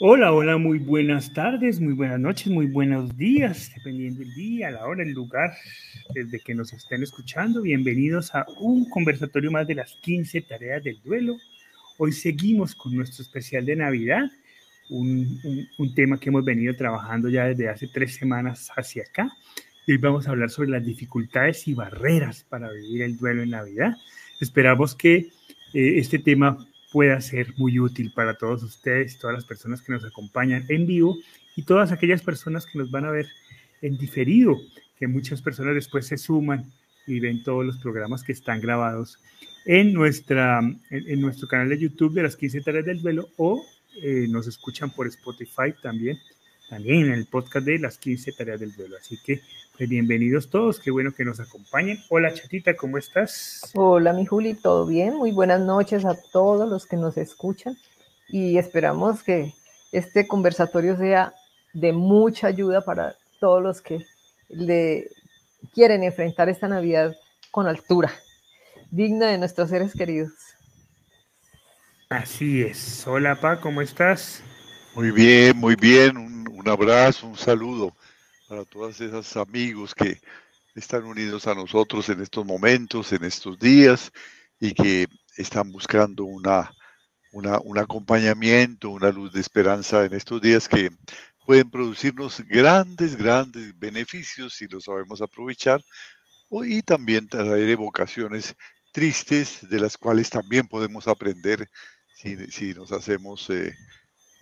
[0.00, 4.86] Hola, hola, muy buenas tardes, muy buenas noches, muy buenos días, dependiendo del día, la
[4.86, 5.52] hora, el lugar
[6.12, 7.62] desde que nos estén escuchando.
[7.62, 11.36] Bienvenidos a un conversatorio más de las 15 tareas del duelo.
[11.96, 14.24] Hoy seguimos con nuestro especial de Navidad,
[14.90, 19.30] un, un, un tema que hemos venido trabajando ya desde hace tres semanas hacia acá.
[19.86, 23.50] Y hoy vamos a hablar sobre las dificultades y barreras para vivir el duelo en
[23.50, 23.96] Navidad.
[24.40, 25.14] Esperamos que
[25.72, 30.04] eh, este tema pueda ser muy útil para todos ustedes, todas las personas que nos
[30.04, 31.18] acompañan en vivo
[31.56, 33.26] y todas aquellas personas que nos van a ver
[33.82, 34.56] en diferido,
[34.96, 36.72] que muchas personas después se suman
[37.08, 39.18] y ven todos los programas que están grabados
[39.66, 43.66] en, nuestra, en, nuestro canal de YouTube de las 15 tareas del duelo o
[44.00, 46.16] eh, nos escuchan por Spotify también,
[46.68, 48.96] también en el podcast de las 15 tareas del duelo.
[48.96, 49.42] Así que
[49.76, 51.98] pues bienvenidos todos, qué bueno que nos acompañen.
[52.08, 53.72] Hola Chatita, ¿cómo estás?
[53.74, 55.16] Hola mi Juli, ¿todo bien?
[55.16, 57.76] Muy buenas noches a todos los que nos escuchan
[58.28, 59.52] y esperamos que
[59.90, 61.34] este conversatorio sea
[61.72, 64.06] de mucha ayuda para todos los que
[64.48, 65.08] le
[65.72, 67.16] quieren enfrentar esta Navidad
[67.50, 68.12] con altura,
[68.90, 70.32] digna de nuestros seres queridos.
[72.08, 73.04] Así es.
[73.06, 74.42] Hola Pa, ¿cómo estás?
[74.94, 76.16] Muy bien, muy bien.
[76.16, 77.96] Un, un abrazo, un saludo
[78.48, 80.20] para todos esos amigos que
[80.76, 84.12] están unidos a nosotros en estos momentos, en estos días,
[84.60, 86.72] y que están buscando una,
[87.32, 90.90] una, un acompañamiento, una luz de esperanza en estos días que
[91.44, 95.82] pueden producirnos grandes, grandes beneficios si lo sabemos aprovechar,
[96.50, 98.54] y también traer evocaciones
[98.92, 101.68] tristes de las cuales también podemos aprender
[102.14, 103.74] si, si nos hacemos eh,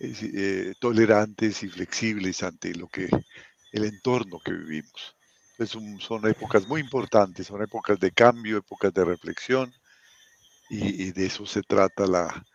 [0.03, 3.07] eh, tolerantes y flexibles ante lo que
[3.71, 5.15] el entorno que vivimos.
[5.57, 9.73] Es un, son épocas muy importantes, son épocas de cambio, épocas de reflexión,
[10.69, 12.45] y, de eso se trata la,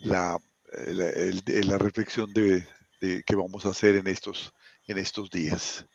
[0.00, 0.38] la,
[0.86, 2.66] la, reflexión de,
[3.00, 4.52] de, que vamos a hacer en estos,
[4.86, 5.86] en estos días.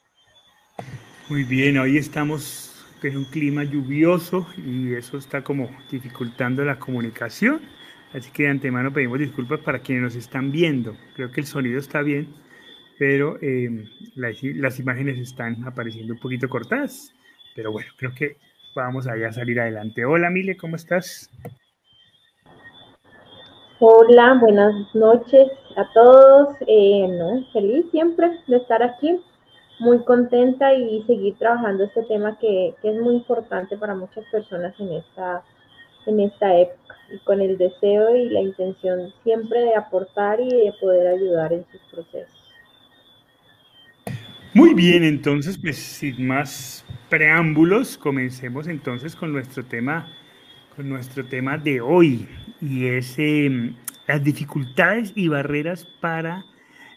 [1.29, 7.61] Muy bien, hoy estamos en un clima lluvioso y eso está como dificultando la comunicación.
[8.13, 10.95] Así que de antemano pedimos disculpas para quienes nos están viendo.
[11.15, 12.33] Creo que el sonido está bien,
[12.97, 13.37] pero
[14.15, 17.13] las, las, imágenes están apareciendo un poquito cortadas.
[17.55, 18.37] Pero bueno, creo que
[18.75, 20.05] vamos allá a salir adelante.
[20.05, 21.29] Hola, Mile, ¿cómo estás?
[23.79, 26.55] Hola, buenas noches a todos.
[26.65, 29.19] Eh, no, feliz siempre de estar aquí,
[29.79, 34.73] muy contenta y seguir trabajando este tema que, que es muy importante para muchas personas
[34.79, 35.43] en esta,
[36.07, 40.73] en esta época y con el deseo y la intención siempre de aportar y de
[40.79, 42.53] poder ayudar en sus procesos.
[44.53, 50.11] Muy bien, entonces, pues sin más preámbulos, comencemos entonces con nuestro tema,
[50.75, 52.27] con nuestro tema de hoy,
[52.59, 53.71] y es eh,
[54.07, 56.43] las dificultades y barreras para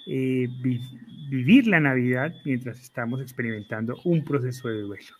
[0.07, 0.81] eh, vi
[1.29, 5.15] vivir la Navidad mientras estamos experimentando un proceso de duelo.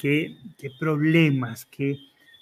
[0.00, 1.96] ¿Qué, qué problemas, qué,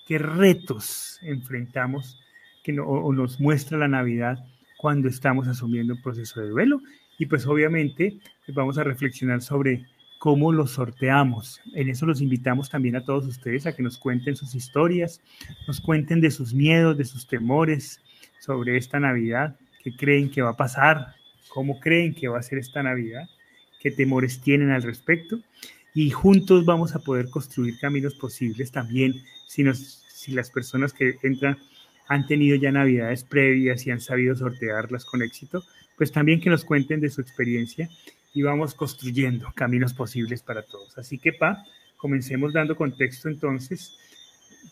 [0.06, 2.20] qué, retos enfrentamos
[2.62, 4.44] que no, o nos muestra la Navidad
[4.78, 6.80] cuando estamos asumiendo un proceso de duelo?
[7.18, 9.86] Y pues obviamente pues vamos a reflexionar sobre
[10.18, 11.60] cómo los sorteamos.
[11.74, 15.20] En eso los invitamos también a todos ustedes a que nos cuenten sus historias,
[15.66, 18.00] nos cuenten de sus miedos, de sus temores
[18.40, 21.14] sobre esta Navidad, qué creen que va a pasar,
[21.48, 23.28] cómo creen que va a ser esta Navidad,
[23.80, 25.40] qué temores tienen al respecto.
[25.94, 29.14] Y juntos vamos a poder construir caminos posibles también
[29.46, 31.58] si, nos, si las personas que entran
[32.08, 35.64] han tenido ya navidades previas y han sabido sortearlas con éxito,
[35.96, 37.88] pues también que nos cuenten de su experiencia
[38.32, 40.96] y vamos construyendo caminos posibles para todos.
[40.98, 41.64] Así que, Pa,
[41.96, 43.96] comencemos dando contexto entonces.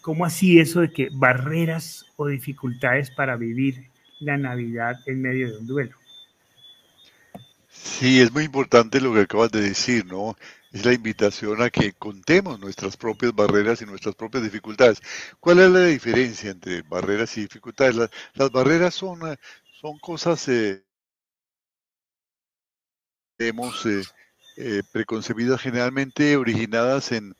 [0.02, 3.90] ¿Cómo así eso de que barreras o dificultades para vivir
[4.20, 5.96] la Navidad en medio de un duelo?
[7.68, 10.36] Sí, es muy importante lo que acabas de decir, ¿no?
[10.74, 15.00] Es la invitación a que contemos nuestras propias barreras y nuestras propias dificultades.
[15.38, 17.94] ¿Cuál es la diferencia entre barreras y dificultades?
[18.34, 19.20] Las, barreras son,
[19.80, 20.84] son cosas eh,
[23.38, 24.02] hemos eh,
[24.56, 27.36] eh, preconcebidas generalmente originadas en,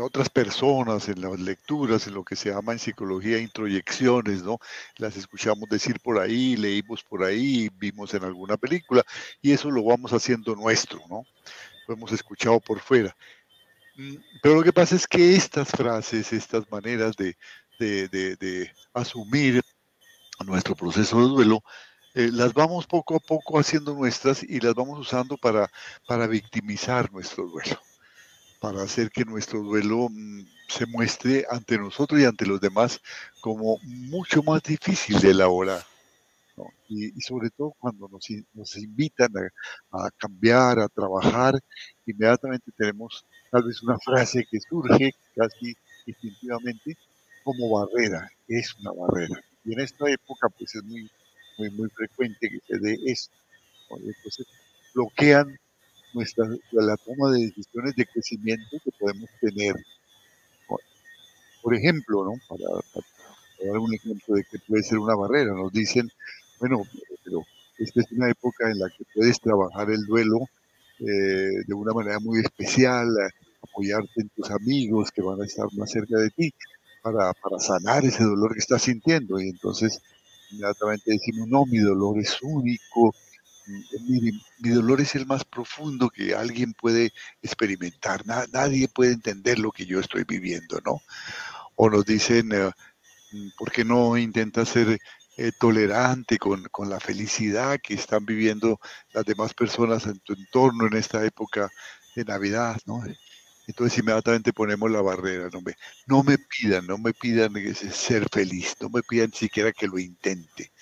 [0.00, 4.58] otras personas, en las lecturas, en lo que se llama en psicología introyecciones, ¿no?
[4.96, 9.04] Las escuchamos decir por ahí, leímos por ahí, vimos en alguna película,
[9.40, 11.24] y eso lo vamos haciendo nuestro, ¿no?
[11.86, 13.16] Lo hemos escuchado por fuera.
[13.96, 17.36] Mm, pero lo que pasa es que estas frases, estas maneras de,
[17.78, 19.62] de, de, de asumir
[20.44, 21.62] nuestro proceso de duelo,
[22.16, 25.70] eh, las vamos poco a poco haciendo nuestras y las vamos usando para,
[26.06, 27.78] para victimizar nuestro duelo,
[28.60, 33.00] para hacer que nuestro duelo mmm, se muestre ante nosotros y ante los demás
[33.40, 35.82] como mucho más difícil de elaborar.
[36.56, 36.64] ¿no?
[36.88, 39.30] y, sobre todo cuando nos, nos invitan
[39.92, 41.54] a, cambiar, a trabajar,
[42.06, 45.76] inmediatamente tenemos tal vez una frase que surge casi
[46.06, 46.96] instintivamente
[47.44, 49.40] como barrera, es una barrera.
[49.64, 51.10] Y en esta época pues es muy,
[51.58, 53.34] muy, muy frecuente que se dé esto.
[53.90, 54.46] Entonces
[54.94, 55.58] bloquean
[56.16, 59.74] nuestra, la toma de decisiones de crecimiento que podemos tener.
[61.62, 62.32] Por ejemplo, ¿no?
[62.48, 62.64] para,
[63.64, 66.10] dar un ejemplo de que puede ser una barrera, nos dicen,
[66.58, 66.82] bueno,
[67.24, 67.42] pero
[67.78, 70.48] esta es una época en la que puedes trabajar el duelo
[71.00, 73.08] eh, de una manera muy especial,
[73.62, 76.54] apoyarte en tus amigos que van a estar más cerca de ti
[77.02, 79.40] para, para sanar ese dolor que estás sintiendo.
[79.40, 80.00] Y entonces
[80.50, 83.14] inmediatamente decimos, no, mi dolor es único,
[83.66, 88.24] mi, mi, dolor es el más profundo que alguien puede experimentar.
[88.26, 91.00] nadie puede entender lo que yo estoy viviendo, ¿no?
[91.74, 92.70] O nos dicen, eh,
[93.58, 94.98] ¿por qué no intentas ser
[95.38, 98.80] eh, tolerante con, la felicidad que están viviendo
[99.12, 101.70] las demás personas en tu entorno en esta época
[102.14, 103.02] de Navidad, ¿no?
[103.66, 105.74] Entonces inmediatamente ponemos la barrera, no me,
[106.06, 110.72] no me pidan, no me pidan ser feliz, no me pidan siquiera que lo intente.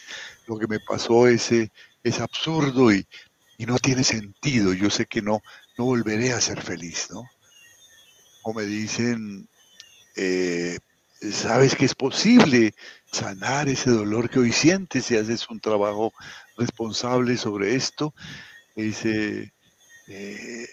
[0.46, 1.72] Lo que me pasó es, eh,
[2.04, 3.06] es absurdo y,
[3.66, 4.74] no tiene sentido.
[4.74, 5.42] Yo sé que no,
[5.78, 7.24] no volveré a ser feliz, ¿no?
[8.42, 9.48] O me dicen,
[10.16, 10.78] eh,
[11.32, 12.74] sabes que es posible
[13.10, 16.12] sanar ese dolor que hoy sientes si haces un trabajo
[16.58, 18.14] responsable sobre esto.
[18.76, 19.54] Dice,
[20.08, 20.68] eh,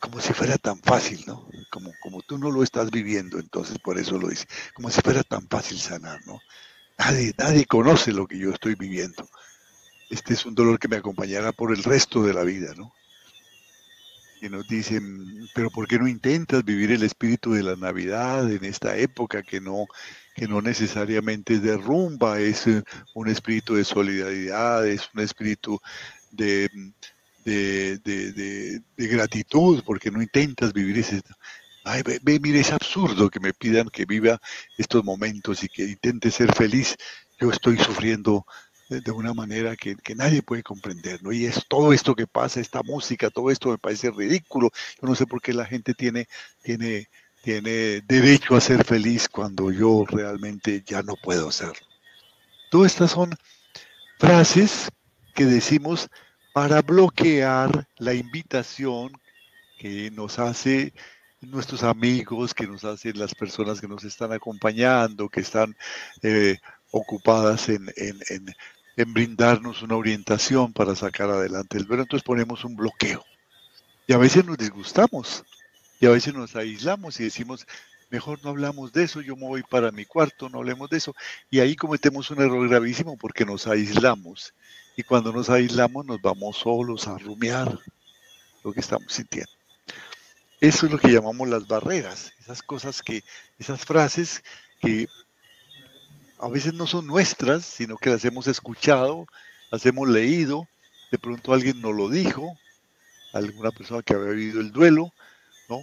[0.00, 1.48] como si fuera tan fácil, ¿no?
[1.70, 5.22] Como, como tú no lo estás viviendo, entonces por eso lo dice, como si fuera
[5.22, 6.40] tan fácil sanar, ¿no?
[6.98, 9.28] Nadie, nadie conoce lo que yo estoy viviendo.
[10.10, 12.92] Este es un dolor que me acompañará por el resto de la vida, ¿no?
[14.40, 18.64] que nos dicen, pero ¿por qué no intentas vivir el espíritu de la Navidad en
[18.64, 19.86] esta época que no,
[20.34, 22.82] que no necesariamente es de rumba, es eh,
[23.14, 25.78] un espíritu de solidaridad, es un espíritu
[26.30, 26.70] de,
[27.44, 31.20] de, gratitud, porque no intentas vivir ese...
[31.84, 34.40] Ay, ve, ve, mire, es absurdo que me pidan que viva
[34.78, 36.96] estos momentos y que intente ser feliz.
[37.38, 38.46] Yo estoy sufriendo
[38.90, 41.20] de una manera que, nadie puede comprender.
[41.30, 44.70] Y es todo esto que pasa, esta música, todo esto me parece ridículo.
[45.00, 46.26] Yo no sé por qué la gente tiene,
[46.62, 47.08] tiene,
[47.42, 51.86] tiene derecho a ser feliz cuando yo realmente ya no puedo hacerlo.
[52.70, 53.30] Todas estas son
[54.18, 54.88] frases
[55.34, 56.08] que decimos
[56.52, 59.12] para bloquear la invitación
[59.78, 60.92] que nos hace
[61.40, 65.76] nuestros amigos, que nos hacen las personas que nos están acompañando, que están
[66.22, 66.58] eh,
[66.90, 67.86] ocupadas en
[68.96, 73.24] brindarnos una orientación para sacar adelante el duelo, entonces ponemos un bloqueo.
[74.06, 75.44] Y a veces nos disgustamos,
[76.00, 77.66] y a veces nos aislamos y decimos,
[78.10, 81.14] mejor no hablamos de eso, yo me voy para mi cuarto, no hablemos de eso.
[81.50, 84.54] Y ahí cometemos un error gravísimo porque nos aislamos.
[84.96, 87.78] Y cuando nos aislamos nos vamos solos a rumiar
[88.64, 89.50] lo que estamos sintiendo.
[90.60, 93.22] Eso es lo que llamamos las barreras, esas cosas que,
[93.58, 94.42] esas frases
[94.80, 95.06] que
[96.40, 99.26] a veces no son nuestras, sino que las hemos escuchado,
[99.70, 100.66] las hemos leído,
[101.10, 102.56] de pronto alguien nos lo dijo,
[103.32, 105.12] alguna persona que había vivido el duelo,
[105.68, 105.80] ¿no?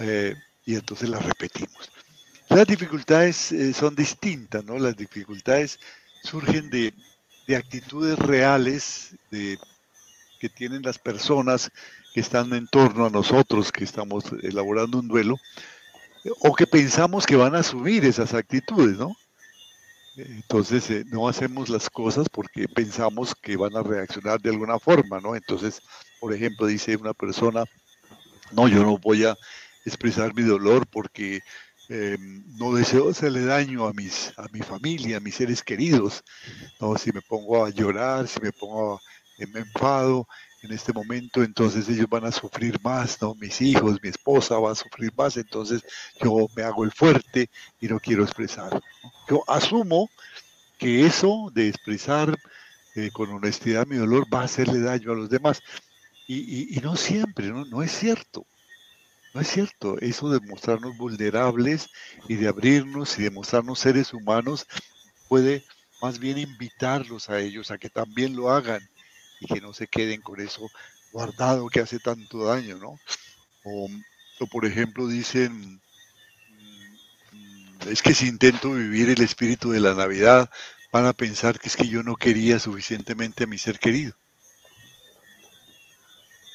[0.00, 0.34] Eh,
[0.64, 1.90] y entonces las repetimos.
[2.48, 4.78] Las dificultades eh, son distintas, ¿no?
[4.78, 5.78] Las dificultades
[6.22, 6.94] surgen de,
[7.56, 11.70] actitudes reales que tienen las personas
[12.12, 15.36] que están en torno a nosotros, que estamos elaborando un duelo,
[16.40, 19.16] o que pensamos que van a asumir esas actitudes, ¿no?
[20.18, 25.20] Entonces eh, no hacemos las cosas porque pensamos que van a reaccionar de alguna forma,
[25.20, 25.36] ¿no?
[25.36, 25.80] Entonces,
[26.20, 27.64] por ejemplo, dice una persona,
[28.52, 29.36] no, yo no voy a
[29.84, 31.40] expresar mi dolor porque
[31.88, 36.22] em, no deseo hacerle daño a mis a mi familia, a mis seres queridos.
[36.80, 39.00] No, si me pongo a llorar, si me pongo a,
[39.46, 40.26] me enfado,
[40.62, 43.34] en este momento, entonces ellos van a sufrir más, ¿no?
[43.34, 45.84] Mis hijos, mi esposa va a sufrir más, entonces
[46.20, 47.48] yo me hago el fuerte
[47.80, 48.80] y no quiero expresar.
[49.28, 50.10] Yo asumo
[50.78, 52.36] que eso de expresar
[52.94, 55.60] eh, con honestidad mi dolor va a hacerle daño a los demás.
[56.26, 57.64] Y, no siempre, ¿no?
[57.64, 58.44] no es cierto.
[59.32, 59.98] No es cierto.
[60.00, 61.88] Eso de mostrarnos vulnerables
[62.28, 64.66] y de abrirnos y de mostrarnos seres humanos
[65.28, 65.64] puede
[66.02, 68.80] más bien invitarlos a ellos a que también lo hagan
[69.40, 70.70] y que no se queden con eso
[71.12, 72.98] guardado que hace tanto daño, ¿no?
[73.64, 73.88] O,
[74.50, 75.80] por ejemplo dicen,
[77.32, 80.50] mm, es que si intento vivir el espíritu de la Navidad,
[80.92, 84.14] van a pensar que es que yo no quería suficientemente a mi ser querido.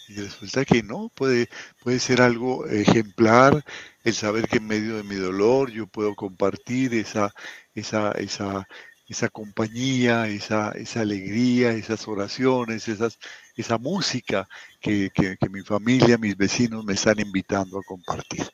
[0.10, 1.50] Y resulta que no, puede,
[1.80, 3.64] puede ser algo ejemplar
[4.04, 7.34] el saber que en medio de mi dolor yo puedo compartir esa,
[7.74, 8.68] esa, esa,
[9.14, 13.20] esa compañía, esa, esa alegría, esas oraciones, esas,
[13.56, 14.48] esa música
[14.82, 18.46] que, que, mi familia, mis vecinos me están invitando a compartir.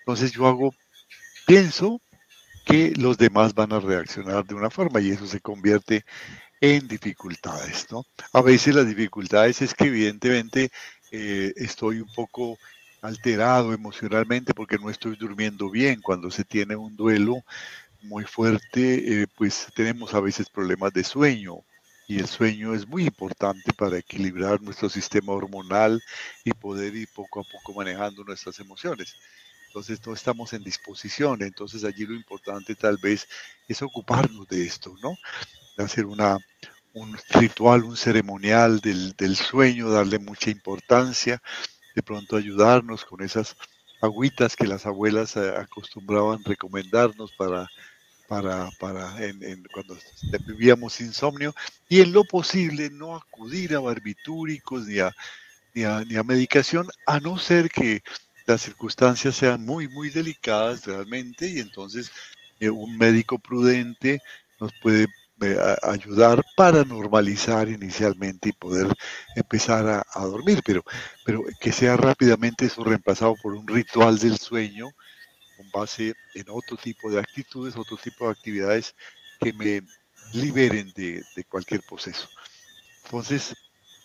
[0.00, 0.74] Entonces yo hago,
[1.46, 2.00] pienso
[2.66, 6.04] que los demás van a reaccionar de una forma y eso se convierte
[6.60, 8.04] en dificultades, ¿no?
[8.32, 10.70] A veces las dificultades es que evidentemente
[11.10, 12.58] eh, estoy un poco
[13.02, 16.00] alterado emocionalmente porque no estoy durmiendo bien.
[16.00, 17.42] Cuando se tiene un duelo
[18.02, 21.64] muy fuerte, eh, pues tenemos a veces problemas de sueño
[22.06, 26.02] y el sueño es muy importante para equilibrar nuestro sistema hormonal
[26.44, 29.16] y poder ir poco a poco manejando nuestras emociones.
[29.68, 33.26] Entonces no estamos en disposición, entonces allí lo importante tal vez
[33.68, 35.18] es ocuparnos de esto, ¿no?
[35.76, 36.38] De hacer una,
[36.92, 41.42] un ritual, un ceremonial del, del sueño, darle mucha importancia,
[41.94, 43.56] de pronto ayudarnos con esas
[44.00, 47.72] agüitas que las abuelas eh, acostumbraban recomendarnos para
[48.32, 49.14] para, para
[49.74, 49.98] cuando
[50.46, 51.54] vivíamos insomnio
[51.86, 55.14] y en lo posible no acudir a barbitúricos ni a,
[55.74, 58.02] ni a, ni a medicación, a no ser que
[58.46, 62.10] las circunstancias sean muy, muy delicadas realmente y entonces
[62.58, 64.22] eh, un médico prudente
[64.58, 65.08] nos puede
[65.42, 68.86] eh, ayudar para normalizar inicialmente y poder
[69.36, 70.82] empezar a, a, dormir, pero,
[71.26, 74.88] pero que sea rápidamente eso reemplazado por un ritual del sueño
[75.70, 78.94] base en otro tipo de actitudes, otro tipo de actividades
[79.40, 79.82] que me
[80.32, 82.28] liberen de, cualquier proceso.
[83.04, 83.54] Entonces,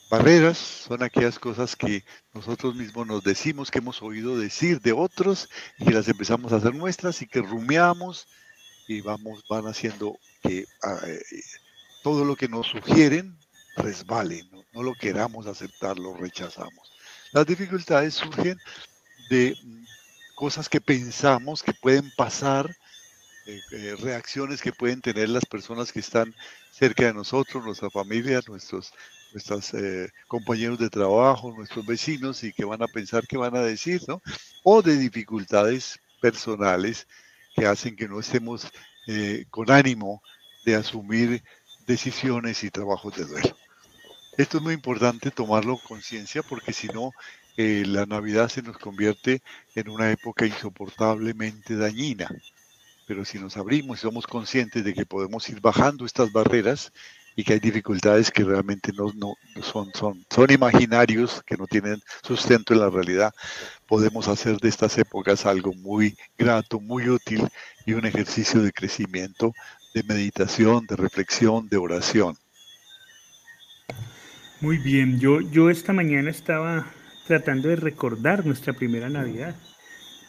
[0.10, 5.50] barreras son aquellas cosas que nosotros mismos nos decimos, que hemos oído decir de otros
[5.78, 8.28] y que las empezamos a hacer nuestras y que rumiamos
[8.88, 11.22] y vamos, van haciendo que ah, eh,
[12.04, 13.38] todo lo que nos sugieren
[13.76, 14.64] resbale, ¿no?
[14.74, 16.92] no lo queramos aceptar, lo rechazamos.
[17.32, 18.58] Las dificultades surgen
[19.30, 19.56] de
[20.38, 22.78] cosas que pensamos que pueden pasar,
[23.46, 26.36] eh, eh, reacciones que pueden tener las personas que están
[26.70, 28.92] cerca de nosotros, nuestra familia, nuestros
[29.32, 33.62] nuestros eh, compañeros de trabajo, nuestros vecinos y que van a pensar que van a
[33.62, 34.22] decir, ¿no?
[34.62, 37.08] O de dificultades personales
[37.56, 38.70] que hacen que no estemos
[39.50, 40.22] con ánimo
[40.64, 41.44] de asumir
[41.88, 43.58] decisiones y trabajos de duelo.
[44.38, 47.12] Esto es muy importante tomarlo conciencia porque si no
[47.58, 49.42] eh, la Navidad se nos convierte
[49.74, 52.30] en una época insoportablemente dañina.
[53.08, 56.94] Pero si nos abrimos y somos conscientes de que podemos ir bajando estas barreras
[57.36, 62.00] y que hay dificultades que realmente no, no son, son, son imaginarios, que no tienen
[62.22, 63.34] sustento en la realidad,
[63.88, 67.48] podemos hacer de estas épocas algo muy grato, muy útil
[67.86, 69.54] y un ejercicio de crecimiento,
[69.94, 72.36] de meditación, de reflexión, de oración.
[74.60, 76.92] Muy bien, yo, yo esta mañana estaba
[77.28, 79.56] tratando de recordar nuestra primera Navidad.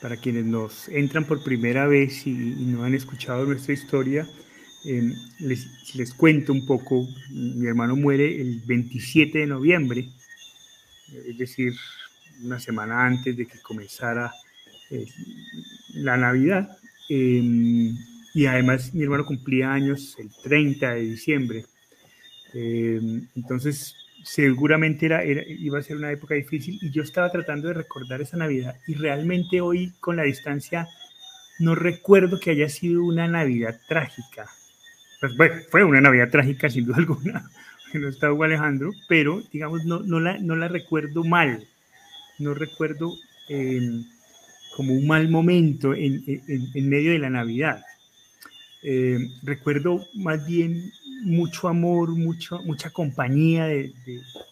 [0.02, 4.28] Para quienes nos entran por primera vez y, no han escuchado nuestra historia,
[4.84, 7.08] em, les, les, cuento un poco.
[7.30, 10.08] Mi hermano muere el 27 de noviembre,
[11.26, 11.72] es decir,
[12.42, 14.32] una semana antes de que comenzara
[14.90, 15.06] eh,
[15.94, 16.76] la Navidad.
[17.08, 17.96] Em,
[18.34, 21.64] y además mi hermano cumplía años el 30 de diciembre.
[22.54, 23.96] Em, entonces
[24.28, 28.36] seguramente era, iba a ser una época difícil y yo estaba tratando de recordar esa
[28.36, 30.86] Navidad y realmente hoy con la distancia
[31.58, 34.48] no recuerdo que haya sido una Navidad trágica.
[35.36, 37.50] Pues fue una Navidad trágica sin duda alguna,
[37.92, 41.66] que no estaba Alejandro, pero digamos no, no, la, no la recuerdo mal,
[42.38, 43.14] no recuerdo
[43.48, 44.04] em,
[44.76, 47.82] como un mal momento en, en, medio de la Navidad.
[48.82, 53.92] Eh, recuerdo más bien mucho amor, mucho, mucha compañía de,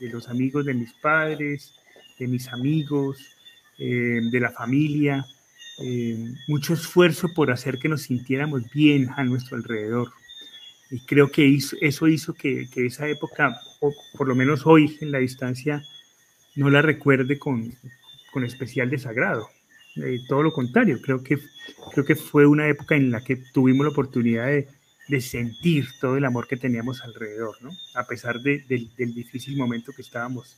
[0.00, 1.74] los amigos de mis padres,
[2.18, 3.18] de mis amigos,
[3.78, 5.26] eh, de la familia,
[5.78, 6.16] eh,
[6.48, 10.12] mucho esfuerzo por hacer que nos sintiéramos bien a nuestro alrededor.
[10.90, 15.18] Y creo que eso hizo que, esa época, o por lo menos hoy en la
[15.18, 15.82] distancia,
[16.54, 17.72] no la recuerde con,
[18.32, 19.48] con especial desagrado.
[19.96, 21.38] Eh, todo lo contrario, creo que,
[21.92, 24.68] creo que fue una época en la que tuvimos la oportunidad de,
[25.08, 27.70] de sentir todo el amor que teníamos alrededor, ¿no?
[27.94, 30.56] A pesar de, del difícil momento que estábamos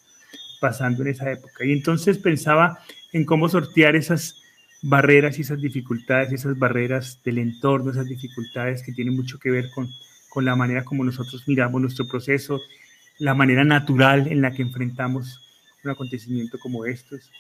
[0.61, 1.65] pasando en esa época.
[1.65, 2.79] Y entonces pensaba
[3.13, 4.37] en cómo sortear esas
[4.83, 9.71] barreras y esas dificultades, esas barreras del entorno, esas dificultades que tienen mucho que ver
[9.75, 9.93] con,
[10.29, 12.61] con la manera como nosotros miramos nuestro proceso,
[13.19, 15.41] la manera natural en la que enfrentamos
[15.85, 17.31] un acontecimiento como estos.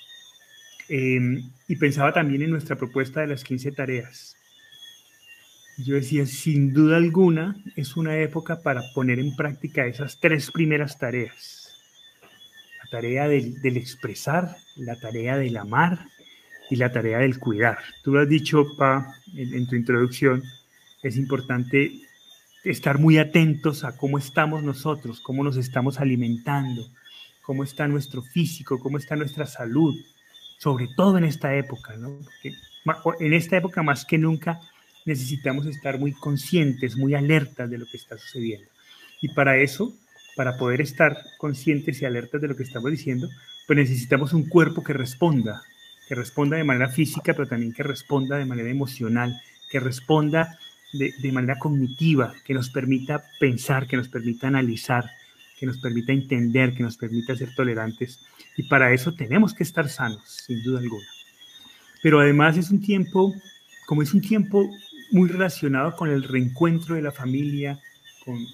[0.88, 4.38] Em, y pensaba también en nuestra propuesta de las 15 tareas.
[5.78, 10.99] Yo decía, sin duda alguna, es una época para poner en práctica esas tres primeras
[10.99, 11.73] tareas.
[12.82, 16.00] La tarea del, expresar, la tarea del amar
[16.68, 17.78] y la tarea del cuidar.
[18.02, 20.42] Tú lo has dicho, Pa, en, tu introducción,
[21.00, 21.92] es importante
[22.64, 26.88] estar muy atentos a cómo estamos nosotros, cómo nos estamos alimentando,
[27.40, 29.94] cómo está nuestro físico, cómo está nuestra salud,
[30.58, 32.18] sobre todo en esta época, ¿no?
[33.20, 34.61] en esta época más que nunca
[35.08, 38.68] necesitamos estar muy conscientes, muy alertas de lo que está sucediendo.
[39.20, 39.92] Y para eso,
[40.36, 43.28] para poder estar conscientes y alertas de lo que estamos diciendo,
[43.66, 45.62] pues necesitamos un cuerpo que responda,
[46.06, 50.58] que responda de manera física, pero también que responda de manera emocional, que responda
[50.92, 55.10] de, de manera cognitiva, que nos permita pensar, que nos permita analizar,
[55.58, 58.20] que nos permita entender, que nos permita ser tolerantes.
[58.56, 61.06] Y para eso tenemos que estar sanos, sin duda alguna.
[62.02, 63.34] Pero además es un tiempo,
[63.86, 64.70] como es un tiempo
[65.10, 67.80] muy relacionado con el reencuentro de la familia,
[68.24, 68.46] con,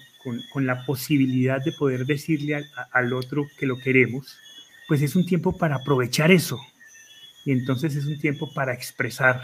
[0.51, 4.37] con, la posibilidad de poder decirle al, al otro que lo queremos,
[4.87, 6.59] pues es un tiempo para aprovechar eso.
[7.45, 9.41] Y entonces es un tiempo para expresar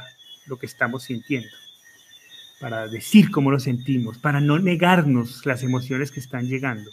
[0.47, 1.55] lo que estamos sintiendo,
[2.59, 6.89] para decir cómo lo sentimos, para no negarnos las emociones que están llegando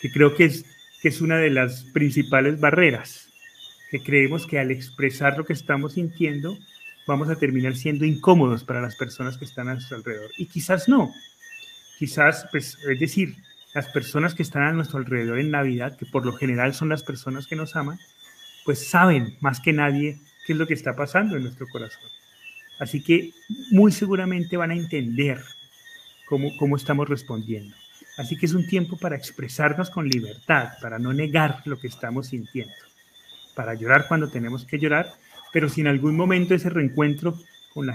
[0.00, 0.64] que creo que es,
[1.00, 3.28] que es una de las principales barreras,
[3.90, 6.58] que creemos que al expresar lo que estamos sintiendo,
[7.08, 10.30] vamos a terminar siendo incómodos para las personas que están a nuestro alrededor.
[10.36, 11.10] Y quizás no,
[11.98, 13.34] quizás, pues, es decir,
[13.74, 17.02] las personas que están a nuestro alrededor en Navidad, que por lo general son las
[17.02, 17.98] personas que nos aman,
[18.66, 22.10] pues saben más que nadie qué es lo que está pasando en nuestro corazón.
[22.78, 23.32] Así que
[23.70, 25.42] muy seguramente van a entender
[26.26, 27.74] cómo, cómo estamos respondiendo.
[28.18, 32.28] Así que es un tiempo para expresarnos con libertad, para no negar lo que estamos
[32.28, 32.74] sintiendo,
[33.54, 35.14] para llorar cuando tenemos que llorar,
[35.52, 37.38] pero si en algún momento ese reencuentro
[37.72, 37.86] con,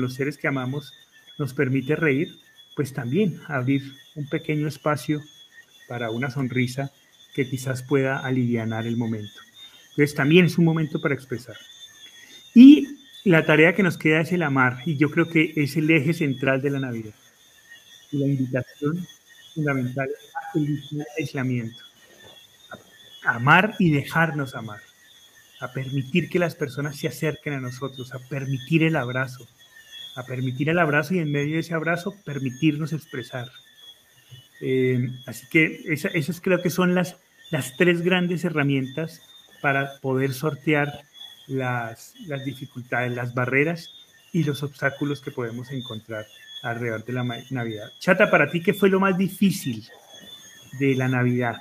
[0.00, 0.92] los seres que amamos
[1.38, 2.38] nos permite reír,
[2.76, 3.82] pues también abrir
[4.14, 5.22] un pequeño espacio
[5.88, 6.90] para una sonrisa
[7.34, 9.40] que quizás pueda aliviar el momento.
[9.90, 11.56] Entonces también es un momento para expresar.
[12.54, 15.90] Y la tarea que nos queda es el amar, y yo creo que es el
[15.90, 17.14] eje central de la Navidad.
[18.10, 19.06] Y la invitación
[19.54, 20.08] fundamental
[20.54, 21.82] el aislamiento.
[23.24, 24.80] amar y dejarnos amar.
[25.62, 29.46] A permitir que las personas se acerquen a nosotros, a permitir el abrazo,
[30.16, 33.50] a permitir el abrazo y en medio de ese abrazo permitirnos expresar.
[34.60, 37.16] Eh, así que esas, creo que son las,
[37.50, 39.22] las tres grandes herramientas
[39.60, 40.92] para poder sortear
[41.46, 43.90] las, las dificultades, las barreras
[44.32, 46.26] y los obstáculos que podemos encontrar
[46.62, 47.92] alrededor de la Navidad.
[47.98, 49.86] Chata, para ti, ¿qué fue lo más difícil
[50.78, 51.60] de la Navidad?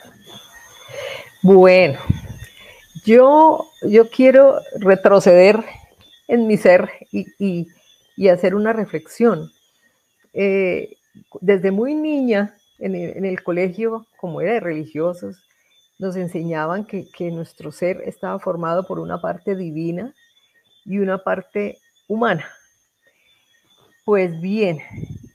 [1.41, 1.99] Bueno,
[3.06, 5.63] yo, yo quiero retroceder
[6.27, 7.67] en mi ser y,
[8.30, 9.51] hacer una reflexión.
[10.34, 10.95] Eh,
[11.41, 15.43] desde muy niña, en el, colegio, como era de religiosos,
[15.99, 20.13] nos enseñaban que, que nuestro ser estaba formado por una parte divina
[20.86, 22.45] y una parte humana.
[24.04, 24.80] Pues bien,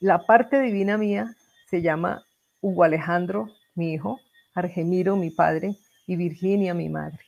[0.00, 1.36] la parte divina mía
[1.68, 2.24] se llama
[2.60, 4.20] Hugo Alejandro, mi hijo,
[4.54, 7.18] Argemiro, mi padre, y Virginia, mi madre.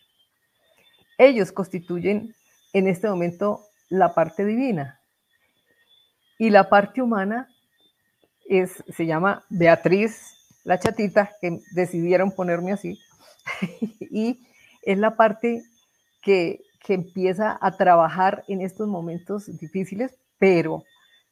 [1.19, 2.35] Ellos constituyen
[2.73, 5.01] en este momento la parte divina.
[6.39, 7.49] Y la parte humana
[8.47, 12.99] es, se llama Beatriz, la chatita, que decidieron ponerme así.
[14.01, 14.47] y
[14.83, 15.63] es la parte
[16.23, 20.85] que, que empieza a trabajar en estos momentos difíciles, pero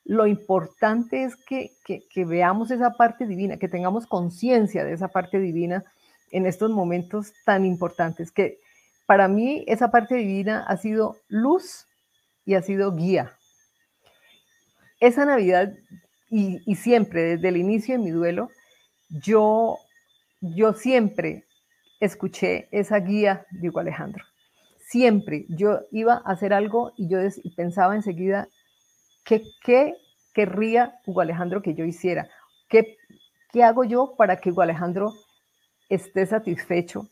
[0.06, 1.72] lo importante es que,
[2.14, 5.84] veamos esa parte divina, que tengamos conciencia de esa parte divina
[6.30, 8.60] en estos momentos tan importantes, que
[9.06, 11.86] para mí esa parte divina ha sido luz
[12.44, 13.32] y ha sido guía.
[15.00, 15.72] Esa Navidad
[16.30, 18.50] y, y siempre, desde el inicio de mi duelo,
[19.08, 19.78] yo,
[20.40, 21.44] yo siempre
[22.00, 24.24] escuché esa guía de Hugo Alejandro.
[24.78, 27.18] Siempre yo iba a hacer algo y yo
[27.56, 28.48] pensaba enseguida,
[29.24, 29.94] ¿Qué,
[30.32, 32.28] querría Hugo Alejandro que yo hiciera?
[32.68, 32.96] ¿Qué,
[33.52, 35.12] ¿Qué hago yo para que Hugo Alejandro
[35.88, 37.08] esté satisfecho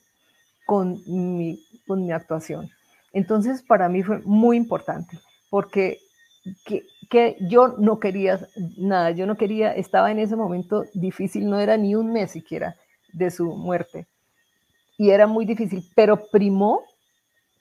[0.64, 2.70] con mi, con mi actuación?
[3.12, 5.18] Entonces, para mí fue muy importante,
[5.50, 5.98] porque
[6.64, 8.40] que, yo no quería
[8.76, 12.76] nada, yo no quería, estaba en ese momento difícil, no era ni un mes siquiera
[13.12, 14.06] de su muerte,
[14.98, 16.82] y era muy difícil, pero primó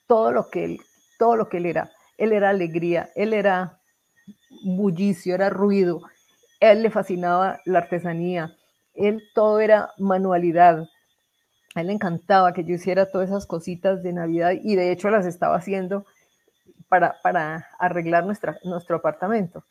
[0.06, 0.80] todo lo que él,
[1.18, 1.90] todo lo que él era.
[2.16, 3.80] Él era alegría, él era
[4.64, 6.02] bullicio, era ruido.
[6.60, 8.56] él le fascinaba la artesanía.
[8.94, 10.88] Él todo era manualidad.
[11.74, 15.10] A él le encantaba que yo hiciera todas esas cositas de Navidad y de hecho
[15.10, 16.06] las estaba haciendo
[16.88, 19.64] para, para arreglar nuestra, nuestro apartamento.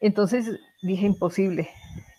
[0.00, 1.68] Entonces dije, imposible,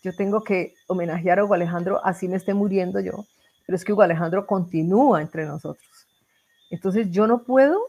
[0.03, 3.25] yo tengo que homenajear a Hugo Alejandro, así me esté muriendo yo,
[3.65, 6.07] pero es que Hugo Alejandro continúa entre nosotros.
[6.69, 7.79] Entonces yo no puedo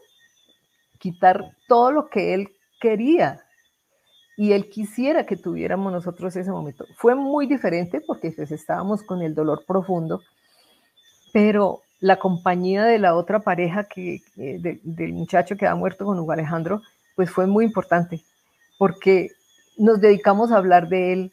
[0.99, 3.41] quitar todo lo que él quería.
[4.37, 6.85] y él quisiera que tuviéramos nosotros ese momento.
[6.95, 10.21] Fue muy diferente porque pues, estábamos con el dolor profundo,
[11.31, 16.19] pero la compañía de la otra pareja que, eh, del muchacho que ha muerto con
[16.19, 16.81] Hugo Alejandro,
[17.15, 18.23] pues fue muy importante,
[18.77, 19.31] porque
[19.77, 21.31] nos dedicamos a hablar de él,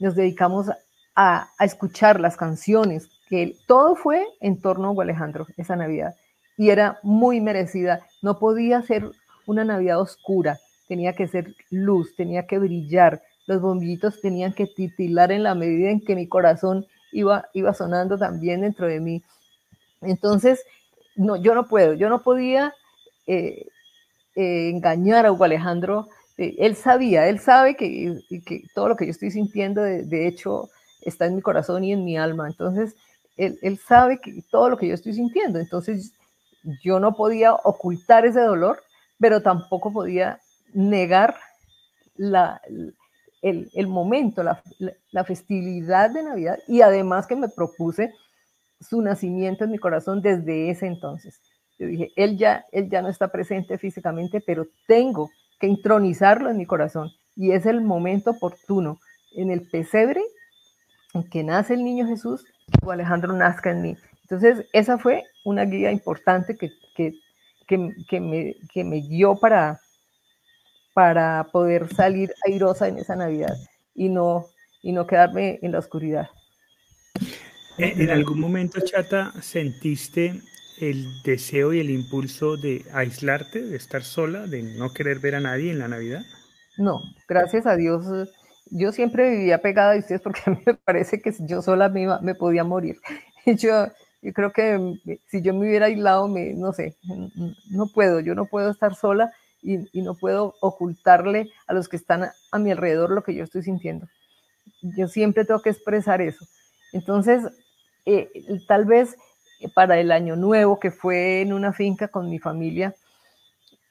[0.00, 0.66] nos dedicamos
[1.14, 6.14] a, escuchar las canciones, que todo fue en torno a Hugo Alejandro esa Navidad,
[6.56, 9.10] y era muy merecida, no podía ser
[9.46, 10.58] una Navidad oscura,
[10.88, 15.90] tenía que ser luz, tenía que brillar, los bombillitos tenían que titilar en la medida
[15.90, 19.22] en que mi corazón iba, iba sonando también dentro de mí.
[20.02, 20.64] Entonces,
[21.16, 22.74] yo no puedo, yo no podía
[23.26, 23.66] eh,
[24.36, 26.08] eh, engañar a Hugo Alejandro.
[26.36, 28.20] Eh, él sabía, él sabe que,
[28.74, 30.68] todo lo que yo estoy sintiendo, de, hecho,
[31.02, 32.46] está en mi corazón y en mi alma.
[32.46, 32.94] Entonces,
[33.36, 35.58] él, sabe que todo lo que yo estoy sintiendo.
[35.58, 36.12] Entonces,
[36.82, 38.82] yo no podía ocultar ese dolor,
[39.18, 40.40] pero tampoco podía
[40.72, 41.36] negar
[43.42, 48.12] el, momento, la, festividad de Navidad y además que me propuse
[48.80, 51.40] su nacimiento en mi corazón desde ese entonces.
[51.78, 56.56] Yo dije, él ya, él ya no está presente físicamente, pero tengo que intronizarlo en
[56.56, 58.98] mi corazón y es el momento oportuno
[59.36, 60.22] en el pesebre
[61.14, 62.44] en que nace el niño Jesús
[62.84, 63.96] o Alejandro nazca en mí.
[64.22, 67.14] Entonces, esa fue una guía importante que, que,
[67.66, 69.80] que, que me, me guió para,
[70.92, 73.54] para poder salir airosa en esa Navidad
[73.94, 74.46] y no,
[74.82, 76.28] y no quedarme en la oscuridad.
[77.78, 80.42] ¿En algún momento, Chata, sentiste
[80.80, 85.40] el deseo y el impulso de aislarte, de estar sola, de no querer ver a
[85.40, 86.22] nadie en la Navidad?
[86.76, 88.04] No, gracias a Dios.
[88.70, 92.64] Yo siempre vivía pegada a ustedes porque me parece que yo sola me, me podía
[92.64, 92.96] morir.
[93.46, 93.86] Yo,
[94.20, 94.78] yo creo que
[95.26, 96.96] si yo me hubiera aislado, me, no sé,
[97.70, 102.24] no puedo, yo no puedo estar sola y, no puedo ocultarle a los que están
[102.24, 104.06] a, mi alrededor lo que yo estoy sintiendo.
[104.98, 106.44] Yo siempre tengo que expresar eso.
[106.92, 107.42] Entonces,
[108.08, 108.30] eh,
[108.66, 109.16] tal vez
[109.74, 112.94] para el año nuevo, que fue en una finca con mi familia,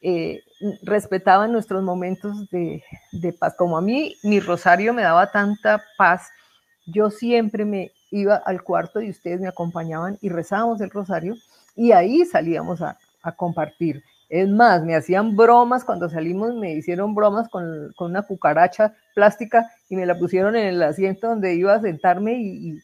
[0.02, 0.42] eh,
[0.84, 3.56] respetaban nuestros momentos de, de, paz.
[3.58, 6.30] Como a mí mi rosario me daba tanta paz,
[6.86, 11.36] yo siempre me iba al cuarto y ustedes me acompañaban y rezábamos el rosario
[11.76, 12.98] y ahí salíamos a,
[13.36, 14.02] compartir.
[14.30, 19.70] Es más, me hacían bromas cuando salimos, me hicieron bromas con, con, una cucaracha plástica
[19.90, 22.80] y me la pusieron en el asiento donde iba a sentarme y,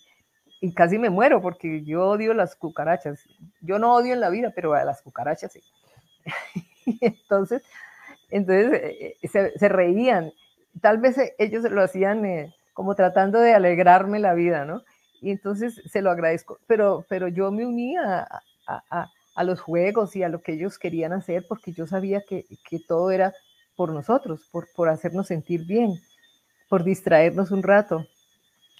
[0.71, 3.27] casi me muero porque yo odio las cucarachas.
[3.61, 5.61] Yo no odio en la vida, pero a las cucarachas sí.
[7.01, 7.63] entonces,
[8.29, 10.31] entonces eh, eh, se, reían.
[10.81, 14.83] Tal vez eh, ellos lo hacían como tratando de alegrarme la vida, ¿no?
[15.21, 18.27] Y entonces se lo agradezco, pero, pero yo me unía
[18.67, 22.21] a, a a los juegos y a lo que ellos querían hacer, porque yo sabía
[22.27, 23.33] que, que todo era
[23.75, 25.99] por nosotros, por, por hacernos sentir bien,
[26.69, 28.05] por distraernos un rato,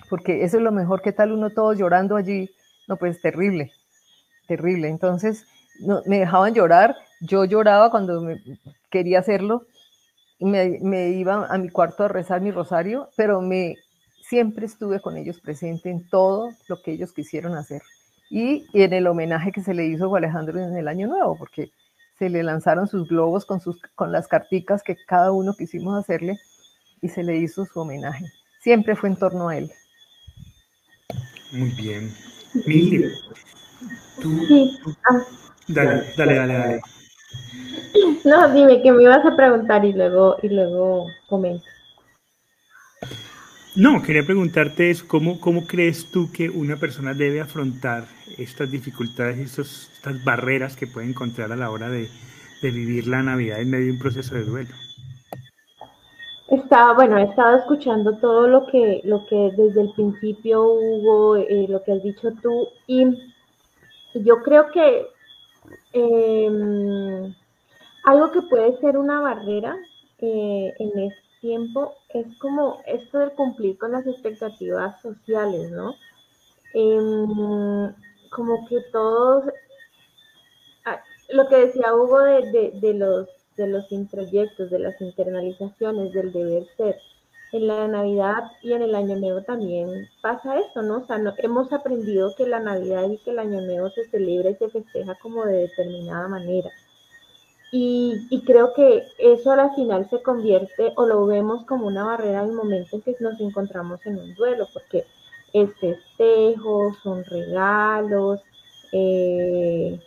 [0.09, 2.49] porque eso es lo mejor que tal uno todos llorando allí,
[2.87, 3.71] no, pues terrible,
[4.47, 4.89] terrible.
[4.89, 5.45] Entonces
[5.79, 8.41] no, me dejaban llorar, yo lloraba cuando me,
[8.89, 9.65] quería hacerlo,
[10.39, 13.75] y me, iba a mi cuarto a rezar mi rosario, pero me
[14.21, 17.81] siempre estuve con ellos presente en todo lo que ellos quisieron hacer
[18.29, 21.71] y, en el homenaje que se le hizo a Alejandro en el Año Nuevo, porque
[22.17, 26.39] se le lanzaron sus globos con las carticas que cada uno quisimos hacerle
[27.01, 28.25] y se le hizo su homenaje.
[28.61, 29.71] Siempre fue en torno a él.
[31.53, 32.11] Muy bien.
[32.65, 33.05] Mili,
[34.21, 34.39] tú,
[35.09, 35.21] ah.
[35.67, 36.81] dale, dale, dale, dale.
[38.25, 41.65] No, dime que me ibas a preguntar y luego, y luego comento.
[43.75, 48.05] No, quería preguntarte es ¿cómo, ¿cómo crees tú que una persona debe afrontar
[48.37, 49.89] estas dificultades y estas
[50.23, 52.07] barreras que puede encontrar a la hora de,
[52.61, 54.69] vivir la Navidad en medio de un proceso de duelo?
[56.95, 61.83] Bueno, he estado escuchando todo lo que, lo que desde el principio hubo, eh, lo
[61.83, 63.05] que has dicho tú, y
[64.15, 65.05] yo creo que
[65.93, 67.31] em,
[68.05, 69.77] algo que puede ser una barrera
[70.17, 75.93] eh, en este tiempo es como esto de cumplir con las expectativas sociales, ¿no?
[76.73, 77.93] Em,
[78.31, 79.45] como que todos,
[80.86, 86.65] ah, lo que decía Hugo de, los, de los introyectos, de las internalizaciones, del deber
[86.77, 86.99] ser,
[87.53, 90.97] en la Navidad y en el Año Nuevo también pasa eso, ¿no?
[90.97, 94.55] O sea, hemos aprendido que la Navidad y que el Año Nuevo se celebra y
[94.55, 96.71] se festeja como de determinada manera.
[97.71, 102.43] Y, creo que eso a la final se convierte o lo vemos como una barrera
[102.43, 105.05] en el momento en que nos encontramos en un duelo, porque
[105.53, 108.41] es festejo, son regalos,
[108.91, 109.99] eh,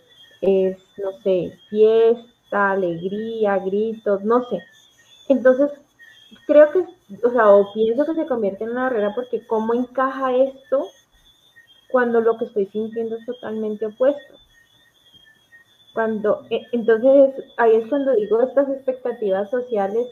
[0.42, 4.62] es, no sé, fiesta, alegría, gritos, no sé.
[5.28, 5.70] Entonces,
[6.46, 6.86] creo que,
[7.24, 10.88] o sea, o pienso que se convierte en una barrera porque cómo encaja esto
[11.88, 14.34] cuando lo que estoy sintiendo es totalmente opuesto.
[15.94, 20.06] Cuando, eh, entonces ahí es cuando digo estas expectativas sociales,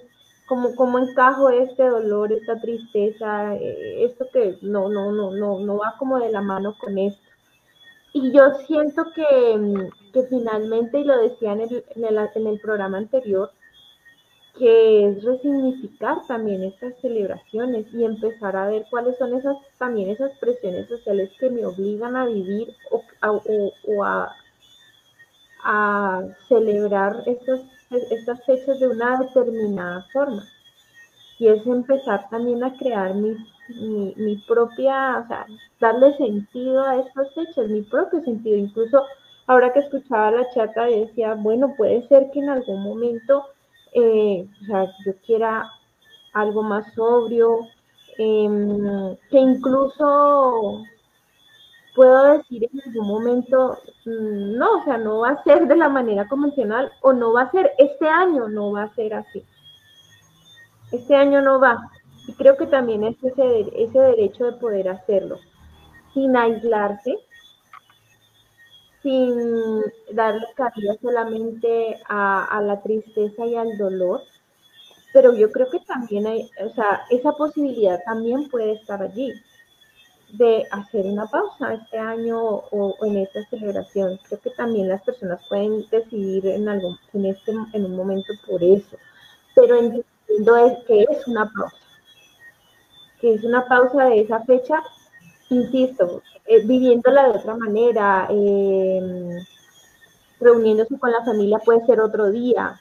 [0.46, 5.78] cómo, cómo encajo este dolor, esta tristeza, eh, esto que no, no, no, no, no
[5.78, 7.23] va como de la mano con esto.
[8.14, 12.60] Y yo siento que, que finalmente, y lo decía en el, en el, en el
[12.60, 13.50] programa anterior,
[14.56, 20.30] que es resignificar también estas celebraciones y empezar a ver cuáles son esas también esas
[20.38, 24.32] presiones sociales que me obligan a vivir o, a,
[25.64, 30.46] a, celebrar estos, estas fechas de una determinada forma.
[31.40, 33.36] Y es empezar también a crear mi,
[33.68, 35.46] mi, propia, o sea,
[35.80, 38.56] darle sentido a estas fechas, mi propio sentido.
[38.56, 39.02] Incluso
[39.46, 43.44] ahora que escuchaba la chata, decía, bueno, puede ser que en algún momento
[43.94, 45.70] eh, o sea, yo quiera
[46.32, 47.60] algo más sobrio,
[48.18, 50.82] em, que incluso
[51.94, 55.88] puedo decir en algún momento, mm, no, o sea, no va a ser de la
[55.88, 59.44] manera convencional o no va a ser, este año no va a ser así.
[60.90, 61.90] Este año no va.
[62.26, 65.38] Y creo que también es ese, ese derecho de poder hacerlo,
[66.12, 67.18] sin aislarse,
[69.04, 69.82] sin
[70.12, 74.22] darle cabida solamente a, la tristeza y al dolor,
[75.12, 79.32] pero yo creo que también hay, o sea, esa posibilidad también puede estar allí
[80.30, 84.18] de hacer una pausa este año o, en esta celebración.
[84.26, 88.64] Creo que también las personas pueden decidir en algún, en este, en un momento por
[88.64, 88.96] eso,
[89.54, 91.76] pero entendiendo es que es una pausa,
[93.24, 94.82] que es una pausa de esa fecha
[95.48, 99.42] insisto, eh, viviéndola de otra manera, em,
[100.40, 102.78] reuniéndose con la familia puede ser otro día,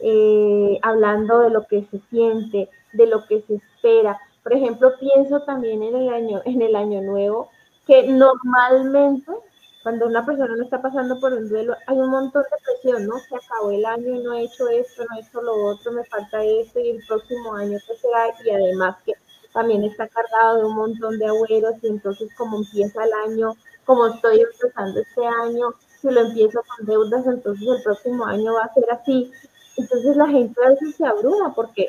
[0.00, 4.20] eh, hablando de lo que se siente, de lo que se espera.
[4.42, 7.48] Por ejemplo, pienso también en el año, en el año nuevo,
[7.86, 9.32] que normalmente
[9.82, 13.18] cuando una persona no está pasando por un duelo, hay un montón de presión, ¿no?
[13.20, 16.04] Se acabó el año y no he hecho esto, no he hecho lo otro, me
[16.04, 19.12] falta esto y el próximo año qué será, y además que
[19.56, 24.08] también está cargado de un montón de abuelos y entonces como empieza el año, como
[24.08, 28.74] estoy empezando este año, si lo empiezo con deudas, entonces el próximo año va a
[28.74, 29.32] ser así.
[29.78, 31.88] Entonces la gente a veces se abruma porque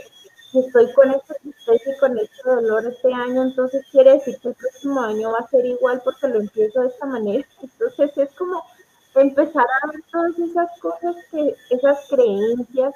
[0.50, 4.48] si estoy con este tristeza y con este dolor este año, entonces quiere decir que
[4.48, 7.46] el próximo año va a ser igual porque lo empiezo de esta manera.
[7.62, 8.64] Entonces es como
[9.14, 12.94] empezar a ver todas esas cosas, que, esas creencias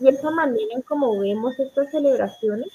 [0.00, 2.72] y esa manera en cómo vemos estas celebraciones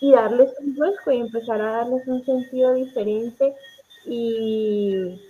[0.00, 3.54] y darles un vuelco y empezar a darles un sentido diferente
[4.04, 5.20] y,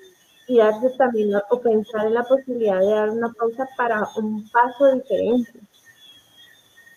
[0.48, 4.92] y darse también o pensar en la posibilidad de dar una pausa para un paso
[4.94, 5.60] diferente.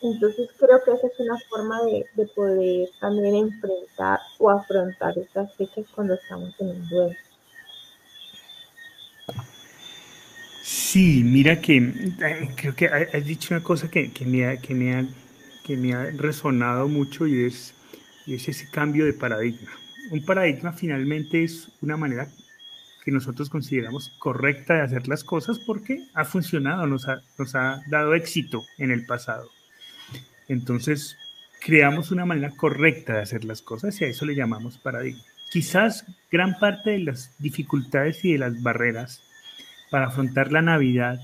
[0.02, 5.54] Entonces creo que esa es una forma de, de poder también enfrentar o afrontar estas
[5.56, 7.16] fechas cuando estamos en un duelo.
[10.64, 14.74] Sí, mira que eh, creo que has dicho una cosa que, que, me, ha, que
[14.74, 15.06] me ha
[15.70, 17.76] que me ha resonado mucho y es,
[18.26, 19.70] es ese cambio de paradigma.
[20.10, 22.28] Un paradigma finalmente es una manera
[23.06, 27.84] que nosotros consideramos correcta de hacer las cosas porque ha funcionado, nos ha, nos ha
[27.86, 29.48] dado éxito en el pasado.
[30.48, 31.16] Entonces,
[31.62, 35.22] creamos una manera correcta de hacer las cosas y a eso le llamamos paradigma.
[35.52, 39.22] Quizás gran parte de las dificultades y de las barreras
[39.92, 41.20] para afrontar la Navidad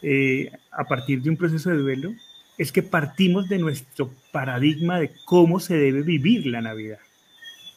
[0.00, 2.14] eh, a partir de un proceso de duelo
[2.58, 6.98] es que partimos de nuestro paradigma de cómo se debe vivir la Navidad.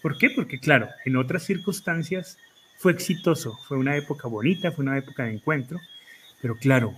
[0.02, 0.32] ¿Por qué?
[0.32, 2.38] Porque claro, en otras circunstancias
[2.78, 5.80] fue exitoso, fue una época bonita, fue una época de encuentro,
[6.42, 6.96] pero claro,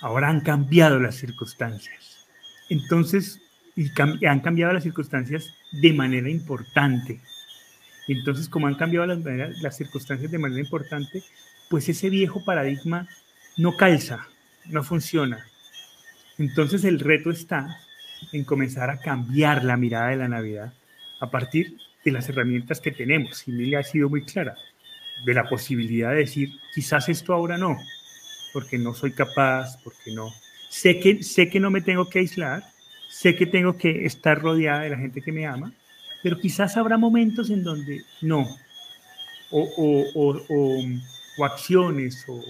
[0.00, 2.26] ahora han cambiado las circunstancias.
[2.70, 3.42] Entonces,
[3.76, 3.90] y
[4.26, 7.20] han cambiado las circunstancias de manera importante.
[8.08, 9.20] Entonces, como han cambiado las,
[9.62, 11.22] las circunstancias de manera importante,
[11.68, 13.06] pues ese viejo paradigma
[13.58, 14.26] no calza,
[14.64, 15.46] no funciona,
[16.38, 17.78] entonces el reto está
[18.32, 20.72] en comenzar a cambiar la mirada de la Navidad
[21.20, 23.46] a partir de las herramientas que tenemos.
[23.46, 24.56] Y Emilia ha sido muy clara
[25.24, 27.76] de la posibilidad de decir, quizás esto ahora no,
[28.52, 30.32] porque no soy capaz, porque no.
[30.68, 32.62] Sé que, sé que no me tengo que aislar,
[33.08, 35.72] sé que tengo que estar rodeada de la gente que me ama,
[36.22, 38.46] pero quizás habrá momentos en donde no,
[39.50, 40.84] o, o, o,
[41.38, 42.40] o acciones o,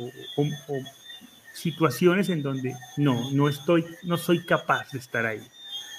[1.59, 5.43] situaciones en donde no, no estoy, no soy capaz de estar ahí.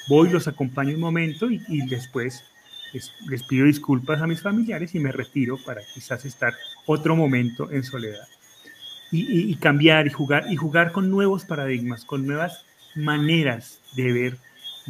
[0.07, 2.43] Voy, los acompaño un momento y, después
[2.93, 6.53] les, pido disculpas a mis familiares y me retiro para quizás estar
[6.85, 8.27] otro momento en soledad.
[9.11, 12.63] Y, cambiar y jugar, y jugar con nuevos paradigmas, con nuevas
[12.95, 14.37] maneras de ver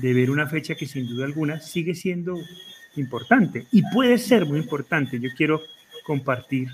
[0.01, 2.37] de ver una fecha que sin duda alguna sigue siendo
[2.95, 5.19] importante y puede ser muy importante.
[5.19, 5.61] Yo quiero
[6.03, 6.69] compartir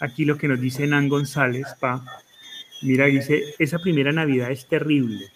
[0.00, 2.04] aquí lo que nos dice Nan González, pa.
[2.82, 5.30] Mira, dice, esa primera Navidad es terrible.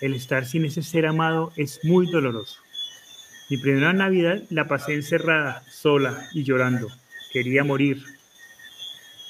[0.00, 2.60] El estar sin ese ser amado es muy doloroso.
[3.48, 6.88] Mi primera Navidad la pasé encerrada, sola y llorando.
[7.32, 8.02] Quería morir.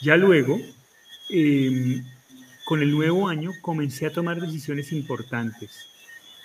[0.01, 0.59] Ya luego,
[1.29, 2.03] em,
[2.65, 5.91] con el nuevo año, comencé a tomar decisiones importantes.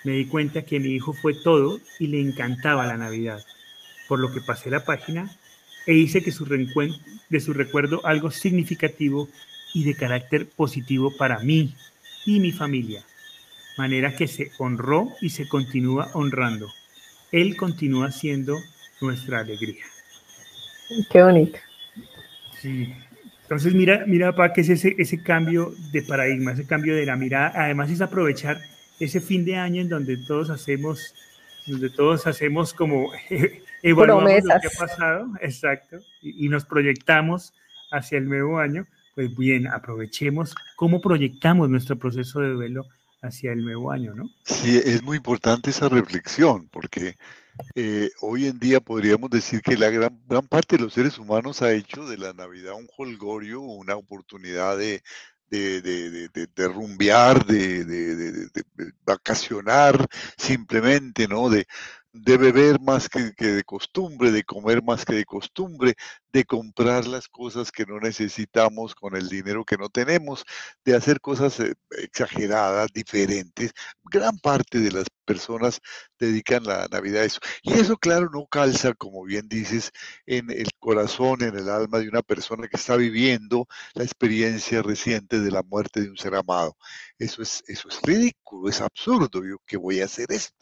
[0.04, 3.42] Me di cuenta que mi hijo fue todo y le encantaba la Navidad,
[4.08, 5.30] por lo que pasé la página
[5.86, 6.32] e hice que
[7.28, 9.28] de su recuerdo algo significativo
[9.74, 11.74] y de carácter positivo para mí
[12.26, 13.02] y mi familia,
[13.76, 16.68] manera que se honró y se continúa honrando.
[17.30, 18.58] Él continúa siendo
[19.00, 19.84] nuestra alegría.
[21.10, 21.58] Qué bonito.
[22.60, 22.92] Sí.
[23.42, 27.16] Entonces, mira, mira, papá, que es ese, ese cambio de paradigma, ese cambio de la
[27.16, 27.52] mirada.
[27.54, 28.60] Además, es aprovechar
[29.00, 31.14] ese fin de año en donde todos hacemos,
[31.66, 33.10] donde todos hacemos como
[33.82, 37.52] evaluamos lo que ha pasado, exacto, y, y nos proyectamos
[37.90, 38.86] hacia el nuevo año.
[39.14, 42.86] Pues bien, aprovechemos cómo proyectamos nuestro proceso de duelo
[43.20, 44.30] hacia el nuevo año, ¿no?
[44.44, 47.16] Sí, es muy importante esa reflexión, porque
[47.74, 51.62] eh, hoy en día podríamos decir que la gran, gran parte de los seres humanos
[51.62, 55.02] ha hecho de la Navidad un holgorio, una oportunidad de,
[55.50, 58.48] de, de, de, de, rumbear, de,
[59.04, 61.50] vacacionar simplemente, ¿no?
[61.50, 61.66] De,
[62.12, 65.94] de beber más que, de costumbre, de comer más que de costumbre,
[66.32, 70.44] de comprar las cosas que no necesitamos con el dinero que no tenemos,
[70.84, 73.72] de hacer cosas eh, exageradas, diferentes.
[74.04, 75.80] Gran parte de las personas
[76.18, 77.40] dedican la Navidad a eso.
[77.62, 79.90] Y eso, claro, no calza, como bien dices,
[80.26, 85.40] en el corazón, en el alma de una persona que está viviendo la experiencia reciente
[85.40, 86.76] de la muerte de un ser amado.
[87.18, 89.42] Eso es, eso es ridículo, es absurdo.
[89.44, 90.61] Yo que voy a hacer esto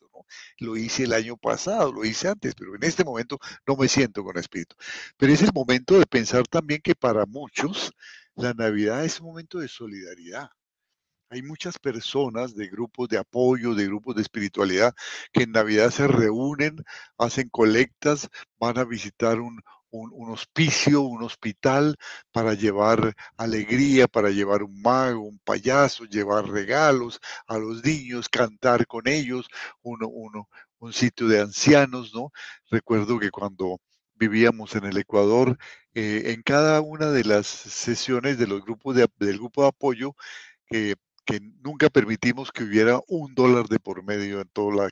[0.59, 4.25] lo hice el año pasado, lo hice antes, pero en este momento no me siento
[4.25, 4.77] con espíritu.
[5.17, 7.93] Pero es el momento de pensar también que para muchos
[8.35, 10.51] la Navidad es un momento de solidaridad.
[11.31, 14.95] Hay muchas personas de grupos de apoyo, de grupos de espiritualidad,
[15.33, 16.83] que en Navidad se reúnen,
[17.19, 18.29] hacen colectas,
[18.59, 21.97] van a visitar un, un, hospicio, un hospital
[22.33, 28.87] para llevar alegría, para llevar un mago, un payaso, llevar regalos a los niños, cantar
[28.87, 29.49] con ellos,
[29.83, 30.49] uno, uno,
[30.79, 32.31] un sitio de ancianos, ¿no?
[32.71, 33.79] Recuerdo que cuando
[34.15, 35.59] vivíamos en el Ecuador,
[35.95, 40.15] eh, en cada una de las sesiones de los grupos de, del grupo de apoyo,
[40.67, 40.97] que
[41.31, 44.91] que nunca permitimos que hubiera un dólar de por medio en todas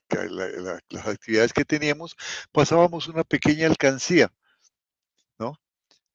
[0.88, 2.16] las actividades que teníamos,
[2.52, 4.30] pasábamos una pequeña alcancía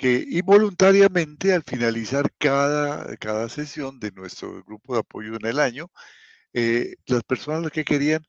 [0.03, 5.89] que involuntariamente al finalizar cada, cada sesión de nuestro grupo de apoyo en el año,
[6.51, 8.21] eh, las personas que querían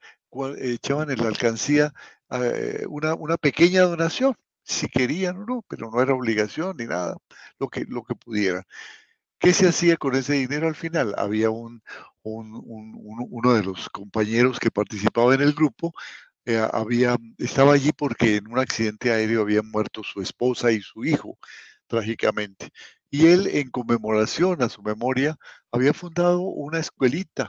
[0.58, 1.92] echaban en la alcancía
[2.30, 7.16] eh, una, una, pequeña donación, si querían o no, pero no era obligación ni nada,
[7.58, 8.62] lo que, lo que pudieran.
[9.40, 11.14] ¿Qué se hacía con ese dinero al final?
[11.18, 11.82] Había un,
[12.22, 15.92] un, un, uno de los compañeros que participaba en el grupo,
[16.46, 21.04] eh, había, estaba allí porque en un accidente aéreo habían muerto su esposa y su
[21.04, 21.38] hijo,
[21.86, 22.70] trágicamente.
[23.10, 25.36] Y él, en conmemoración a su memoria,
[25.70, 27.48] había fundado una escuelita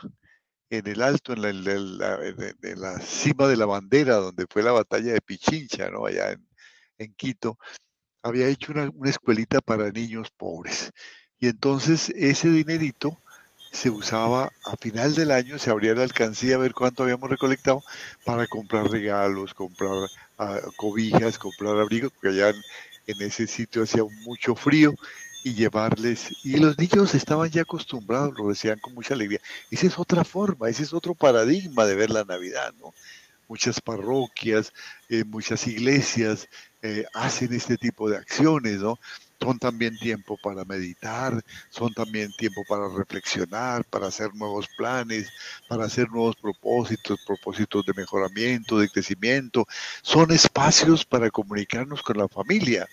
[0.69, 5.89] en el alto, en la, cima de la bandera, donde fue la batalla de Pichincha,
[5.89, 6.05] ¿no?
[6.05, 6.47] allá en,
[6.97, 7.58] en Quito,
[8.23, 10.91] había hecho una, una escuelita para niños pobres.
[11.39, 13.21] Y entonces ese dinerito
[13.76, 17.84] se usaba a final del año, se abría la alcancía a ver cuánto habíamos recolectado
[18.24, 22.50] para comprar regalos, comprar ah, cobijas, comprar abrigos, porque allá
[23.06, 24.96] en, ese sitio hacía mucho frío
[25.44, 29.42] y llevarles, y los niños estaban ya acostumbrados, lo decían con mucha alegría.
[29.70, 32.94] Esa es otra forma, ese es otro paradigma de ver la Navidad, ¿no?
[33.48, 34.74] Muchas parroquias,
[35.10, 36.48] eh, muchas iglesias
[36.82, 38.98] eh, hacen este tipo de acciones, ¿no?
[39.39, 45.32] Son también tiempo para meditar, son también tiempo para reflexionar, para hacer nuevos planes,
[45.67, 49.65] para hacer nuevos propósitos, propósitos de mejoramiento, de crecimiento.
[50.02, 52.88] Son espacios para comunicarnos con la familia.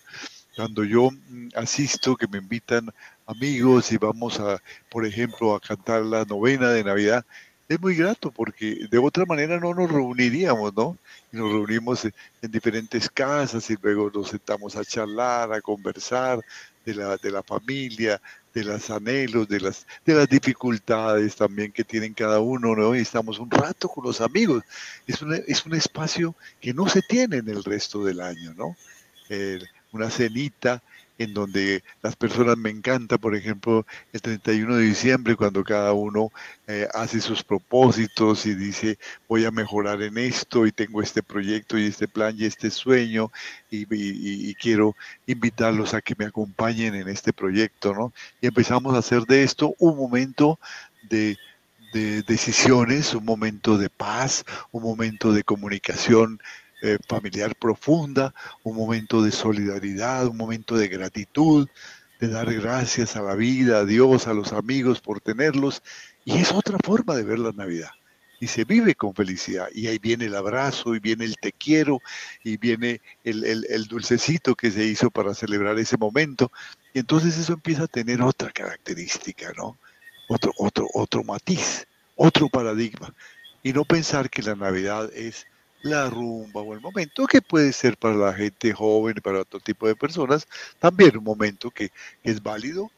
[0.54, 2.90] Cuando yo mm, asisto, que me invitan
[3.26, 7.24] amigos y vamos a, por ejemplo, a cantar la novena de Navidad,
[7.68, 10.98] es muy grato porque de otra manera no nos reuniríamos, ¿no?
[11.32, 12.12] Y nos reunimos en,
[12.50, 16.40] diferentes casas y luego nos sentamos a charlar, a conversar
[16.84, 18.20] de la, de la familia,
[18.52, 22.94] de los anhelos, de las, de las dificultades también que tienen cada uno, ¿no?
[22.94, 24.62] Y estamos un rato con los amigos.
[25.06, 28.76] Es, es un espacio que no se tiene en el resto del año, ¿no?
[29.92, 30.82] Una cenita
[31.18, 36.32] en donde las personas me encanta, por ejemplo, el 31 de diciembre, cuando cada uno
[36.66, 41.78] eh, hace sus propósitos y dice, voy a mejorar en esto y tengo este proyecto
[41.78, 43.30] y este plan y este sueño
[43.70, 44.94] y, quiero
[45.26, 48.12] invitarlos a que me acompañen en este proyecto, ¿no?
[48.40, 50.58] Y empezamos a hacer de esto un momento
[51.08, 51.36] de
[51.92, 56.40] decisiones, un momento de paz, un momento de comunicación
[56.82, 61.68] eh, familiar profunda, un momento de solidaridad, un momento de gratitud,
[62.20, 65.82] de dar gracias a la vida, a Dios, a los amigos por tenerlos.
[66.24, 67.90] Y es otra forma de ver la Navidad.
[68.40, 69.68] Y se vive con felicidad.
[69.72, 72.00] Y ahí viene el abrazo, y viene el te quiero,
[72.42, 76.50] y viene el, el dulcecito que se hizo para celebrar ese momento.
[76.92, 79.78] Y entonces eso empieza a tener otra característica, ¿no?
[80.28, 83.14] otro, otro, otro matiz, otro paradigma.
[83.62, 85.46] Y no pensar que la Navidad es
[85.82, 89.86] la rumba o el momento que puede ser para la gente joven, para otro tipo
[89.86, 90.46] de personas,
[90.78, 91.90] también un momento que,
[92.22, 92.90] es válido,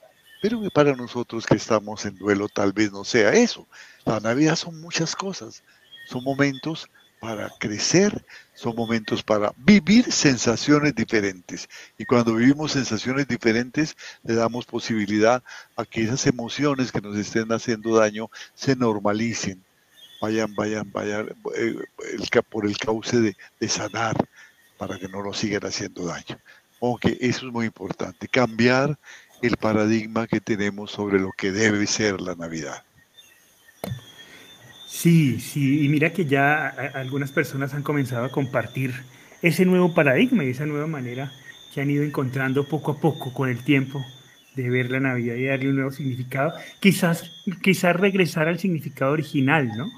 [0.43, 3.66] pero que para nosotros que estamos en duelo tal vez no sea eso.
[4.05, 5.62] La Navidad son muchas cosas,
[6.07, 11.68] son momentos para crecer, son momentos para vivir sensaciones diferentes.
[11.97, 15.43] Y cuando vivimos sensaciones diferentes, le damos posibilidad
[15.74, 19.64] a que esas emociones que nos estén haciendo daño se normalicen,
[20.25, 21.77] vayan, vayan, vayan eh,
[22.12, 24.16] el, por el cauce de, sanar
[24.79, 26.39] para que no nos sigan haciendo daño.
[26.81, 28.99] Aunque eso es muy importante, cambiar
[29.43, 32.83] el paradigma que tenemos sobre lo que debe ser la Navidad.
[34.87, 38.95] Sí, sí, y mira que ya algunas personas han comenzado a compartir
[39.43, 41.33] ese nuevo paradigma y esa nueva manera
[41.75, 44.05] que han ido encontrando poco a poco con el tiempo
[44.55, 46.55] de ver la Navidad y darle un nuevo significado.
[46.81, 47.31] Quizás,
[47.62, 49.91] quizás regresar al significado original, ¿no?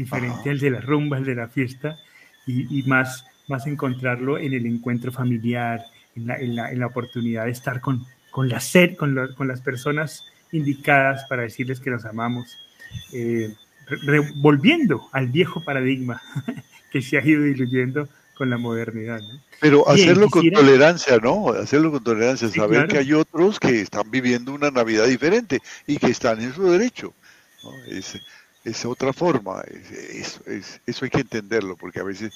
[0.00, 1.98] Diferente al de la rumba, al de la fiesta,
[2.46, 5.84] y, más, más encontrarlo en el encuentro familiar,
[6.16, 9.46] en la, en la, en la oportunidad de estar con, con, la ser, con, con,
[9.46, 12.56] las personas indicadas para decirles que los amamos.
[13.12, 13.54] Eh,
[14.36, 16.22] volviendo al viejo paradigma
[16.92, 19.20] que se ha ido diluyendo con la modernidad.
[19.60, 21.50] Pero hacerlo con tolerancia, ¿no?
[21.50, 26.06] Hacerlo con tolerancia, saber que hay otros que están viviendo una Navidad diferente y que
[26.06, 27.12] están en su derecho.
[27.86, 28.18] Es,
[28.64, 30.40] es, otra forma, es,
[30.86, 32.32] eso hay que entenderlo, porque a veces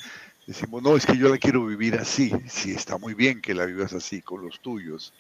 [0.47, 3.66] decimos, no, es que yo la quiero vivir así, sí, está muy bien que la
[3.66, 5.12] vivas así con los tuyos,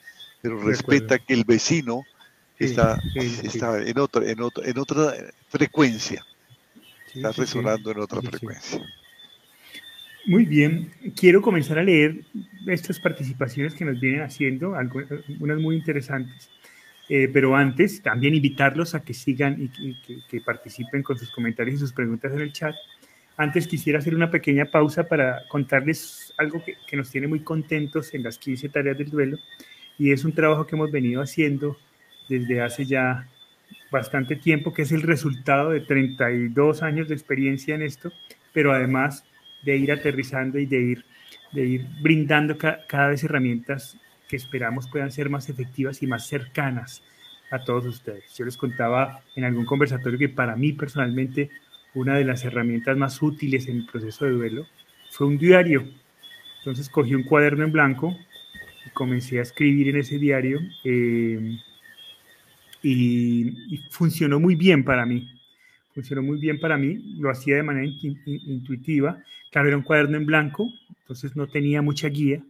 [0.42, 2.02] pero respeta que el vecino
[2.58, 5.14] está, está en, otra, en, otra, en otra
[5.48, 6.24] frecuencia.
[7.14, 8.80] está resonando en otra frecuencia.
[10.26, 12.24] Muy bien, quiero comenzar a leer
[12.66, 16.48] estas participaciones que nos vienen haciendo, algunas muy interesantes.
[17.08, 19.94] Eh, pero antes, también invitarlos a que sigan y,
[20.28, 22.74] que, participen con sus comentarios y sus preguntas en el chat.
[23.36, 28.14] Antes quisiera hacer una pequeña pausa para contarles algo que, que, nos tiene muy contentos
[28.14, 29.38] en las 15 tareas del duelo
[29.98, 31.76] y es un trabajo que hemos venido haciendo
[32.28, 33.28] desde hace ya
[33.90, 38.12] bastante tiempo, que es el resultado de 32 años de experiencia en esto,
[38.52, 39.24] pero además
[39.62, 41.04] de ir aterrizando y de ir,
[41.52, 43.98] de ir brindando cada vez herramientas
[44.28, 47.02] que esperamos puedan ser más efectivas y más cercanas
[47.50, 48.34] a todos ustedes.
[48.36, 51.50] Yo les contaba en algún conversatorio que para mí personalmente
[51.94, 54.66] una de las herramientas más útiles en el proceso de duelo
[55.10, 55.86] fue un diario.
[56.58, 58.16] Entonces cogí un cuaderno en blanco
[58.86, 60.60] y comencé a escribir en ese diario.
[60.82, 61.58] Eh,
[62.82, 65.30] y, funcionó muy bien para mí.
[65.94, 67.86] Funcionó muy bien para mí, lo hacía de manera
[68.24, 69.22] intuitiva.
[69.52, 70.68] Claro, un cuaderno en blanco,
[71.00, 72.42] entonces no tenía mucha guía,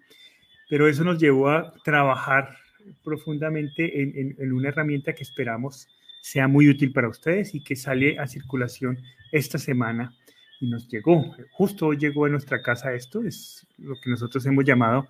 [0.69, 2.57] pero eso nos llevó a trabajar
[3.03, 5.89] profundamente en, una herramienta que esperamos
[6.23, 8.99] sea muy útil para ustedes y que sale a circulación
[9.33, 10.15] esta semana
[10.61, 14.65] y nos llegó, justo hoy llegó a nuestra casa esto, es lo que nosotros hemos
[14.65, 15.09] llamado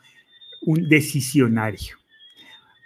[0.63, 1.97] un decisionario.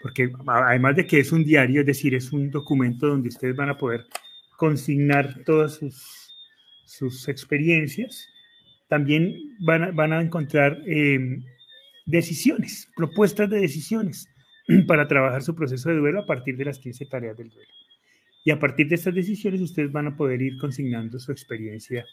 [0.02, 3.70] Porque además de que es un diario, es decir, es un documento donde ustedes van
[3.70, 4.06] a poder
[4.56, 6.34] consignar todas sus,
[6.84, 8.28] sus experiencias,
[8.88, 11.44] también van a, van a encontrar em,
[12.08, 14.28] decisiones, propuestas de decisiones
[14.86, 17.70] para trabajar su proceso de duelo a partir de las 15 tareas del duelo.
[18.44, 22.04] Y a partir de estas decisiones ustedes van a poder ir consignando su experiencia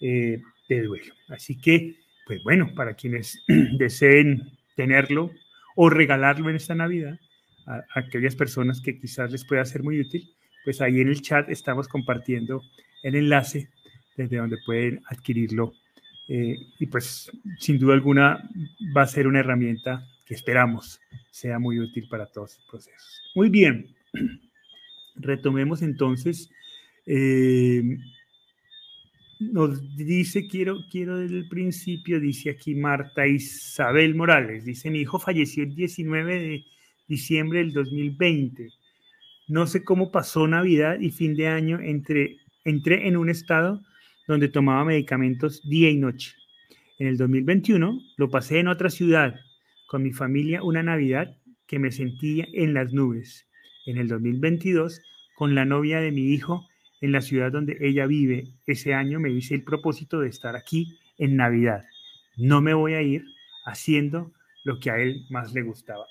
[0.00, 1.14] eh, de duelo.
[1.28, 3.42] Así que, pues bueno, para quienes
[3.78, 4.42] deseen
[4.76, 5.30] tenerlo,
[5.76, 7.18] o regalarlo en esta Navidad
[7.66, 10.28] a, aquellas personas que quizás les pueda ser muy útil,
[10.64, 12.62] pues ahí en el chat estamos compartiendo
[13.02, 13.70] el enlace
[14.16, 15.72] desde donde pueden adquirirlo.
[16.32, 17.28] Eh, y pues
[17.58, 18.48] sin duda alguna
[18.96, 23.22] va a ser una herramienta que esperamos sea muy útil para todos los procesos.
[23.34, 23.96] Muy bien,
[25.16, 26.48] retomemos entonces.
[27.04, 27.98] Eh,
[29.40, 35.18] nos dice, quiero, quiero desde el principio, dice aquí Marta Isabel Morales, dice, mi hijo
[35.18, 36.64] falleció el 19 de
[37.08, 38.68] diciembre del 2020.
[39.48, 43.82] No sé cómo pasó Navidad y fin de año, entre, entré en un estado
[44.30, 46.34] donde tomaba medicamentos día y noche.
[46.98, 49.34] En el 2021 lo pasé en otra ciudad,
[49.88, 53.46] con mi familia, una Navidad que me sentía en las nubes.
[53.86, 55.00] En el 2022,
[55.36, 56.66] con la novia de mi hijo,
[57.00, 58.48] en la ciudad donde ella vive.
[58.66, 61.84] Ese año me hice el propósito de estar aquí en Navidad.
[62.36, 63.24] No me voy a ir
[63.64, 64.32] haciendo
[64.64, 66.06] lo que a él más le gustaba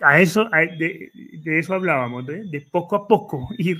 [0.00, 0.48] a eso,
[0.78, 1.10] de,
[1.44, 3.78] eso hablábamos, de, poco a poco ir,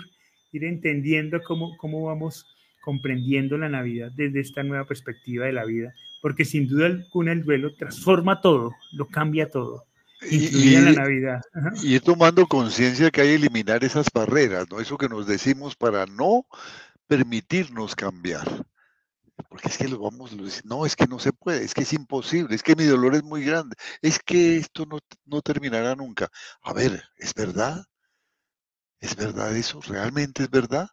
[0.53, 2.47] ir entendiendo cómo, cómo vamos
[2.81, 7.45] comprendiendo la Navidad desde esta nueva perspectiva de la vida, porque sin duda alguna el
[7.45, 9.85] duelo transforma todo, lo cambia todo,
[10.31, 11.41] incluida la Navidad.
[11.83, 14.81] Y ir tomando conciencia que hay que eliminar esas barreras, ¿no?
[14.81, 16.47] Eso que nos decimos para no
[17.07, 18.47] permitirnos cambiar.
[19.49, 21.93] Porque es que lo vamos, lo no, es que no se puede, es que es
[21.93, 26.29] imposible, es que mi dolor es muy grande, es que esto no, no terminará nunca.
[26.63, 27.85] A ver, ¿es verdad?
[29.01, 29.81] ¿Es verdad eso?
[29.81, 30.89] ¿Realmente es verdad?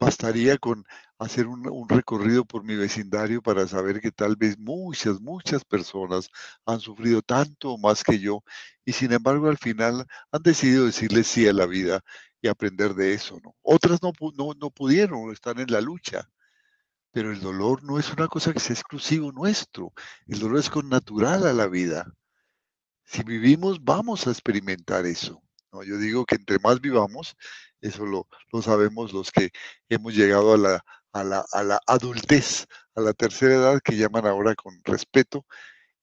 [0.00, 0.84] Bastaría con
[1.22, 6.28] hacer un, recorrido por mi vecindario para saber que tal vez muchas, muchas personas
[6.66, 8.42] han sufrido tanto más que yo
[8.84, 12.00] y sin embargo al final han decidido decirle sí a la vida
[12.40, 13.40] y aprender de eso.
[13.42, 13.54] ¿no?
[13.62, 16.28] Otras no, no, no pudieron, están en la lucha.
[17.12, 19.92] Pero el dolor no es una cosa que sea exclusivo nuestro.
[20.26, 22.06] El dolor es con natural a la vida.
[23.04, 25.42] Si vivimos, vamos a experimentar eso.
[25.72, 25.82] ¿no?
[25.82, 27.36] Yo digo que entre más vivamos,
[27.82, 29.50] eso lo, lo sabemos los que
[29.90, 34.26] hemos llegado a la, a, la, a la adultez, a la tercera edad, que llaman
[34.26, 35.46] ahora con respeto.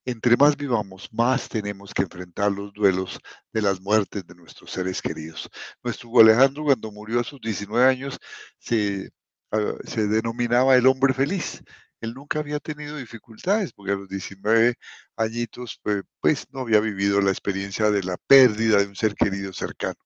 [0.05, 3.19] Entre más vivamos, más tenemos que enfrentar los duelos
[3.53, 5.49] de las muertes de nuestros seres queridos.
[5.83, 8.19] Nuestro Alejandro, cuando murió a sus 19 años,
[8.57, 9.11] se
[9.51, 11.63] Ah, se denominaba el hombre feliz.
[12.01, 14.75] Él nunca había tenido dificultades porque a los 19
[15.17, 19.51] añitos pues, pues, no había vivido la experiencia de la pérdida de un ser querido
[19.53, 19.99] cercano.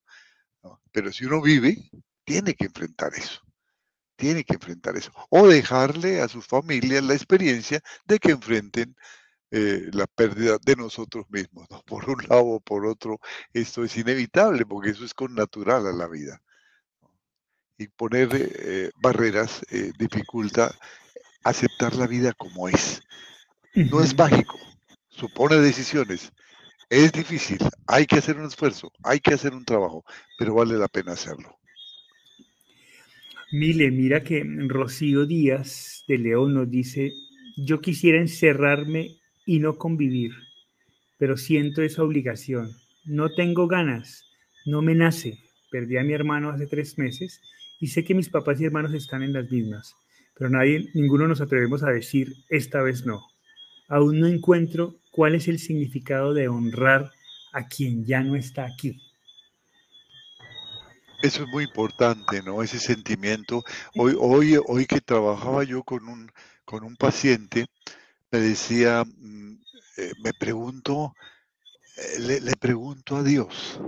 [0.91, 1.89] Pero si uno vive,
[2.25, 3.42] tiene que enfrentar eso.
[4.15, 5.11] Tiene que enfrentar eso.
[5.29, 8.95] O dejarle a sus familias la experiencia de que enfrenten
[9.51, 11.67] eh, la pérdida de nosotros mismos.
[11.85, 13.19] Por un lado o por otro,
[13.53, 16.41] esto es inevitable porque eso es con natural a la vida
[17.77, 20.73] y poner eh, barreras eh, dificulta
[21.43, 23.01] aceptar la vida como es.
[23.75, 24.59] No es mágico,
[25.09, 26.31] supone decisiones,
[26.89, 27.57] es difícil,
[27.87, 30.05] hay que hacer un esfuerzo, hay que hacer un trabajo,
[30.37, 31.57] pero vale la pena hacerlo.
[33.53, 37.13] Mile, mira que Rocío Díaz de León nos dice,
[37.55, 40.31] yo quisiera encerrarme y no convivir,
[41.19, 42.71] pero siento esa obligación.
[43.05, 44.25] No tengo ganas,
[44.65, 45.37] no me nace.
[45.69, 47.41] Perdí a mi hermano hace tres meses
[47.79, 49.93] y sé que mis papás y hermanos están en las mismas,
[50.35, 53.21] pero nadie, ninguno nos atrevemos a decir esta vez no.
[53.87, 57.11] Aún no encuentro cuál es el significado de honrar
[57.51, 58.99] a quien ya no está aquí.
[61.23, 62.61] Eso es muy importante, ¿no?
[62.61, 63.63] Ese sentimiento.
[63.95, 66.31] Hoy, hoy, hoy que trabajaba yo con un,
[66.65, 67.65] con un paciente,
[68.29, 69.53] me decía, mm,
[69.97, 71.15] eh, me pregunto,
[71.97, 73.79] eh, le, le pregunto a Dios,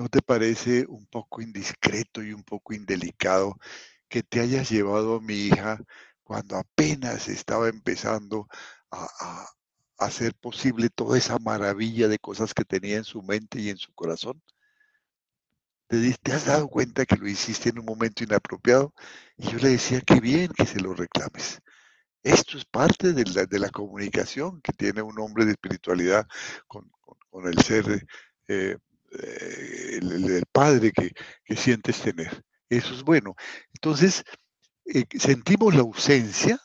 [0.00, 3.58] ¿No te parece un poco indiscreto y un poco indelicado
[4.08, 5.78] que te hayas llevado a mi hija
[6.24, 8.48] cuando apenas estaba empezando
[8.90, 9.46] a,
[9.98, 13.92] hacer posible toda esa maravilla de cosas que tenía en su mente y en su
[13.92, 14.42] corazón?
[15.90, 18.94] ¿Te, ¿Te has dado cuenta que lo hiciste en un momento inapropiado?
[19.36, 21.60] Y yo le decía, qué bien que se lo reclames.
[22.22, 26.28] Esto es parte de la, de la comunicación que tiene un hombre de espiritualidad
[26.68, 26.88] con,
[27.44, 28.06] el ser
[28.46, 28.76] eh,
[29.18, 32.44] eh, el, padre que, sientes tener.
[32.68, 33.34] Eso es bueno.
[33.74, 34.22] Entonces,
[34.84, 36.60] eh, sentimos la ausencia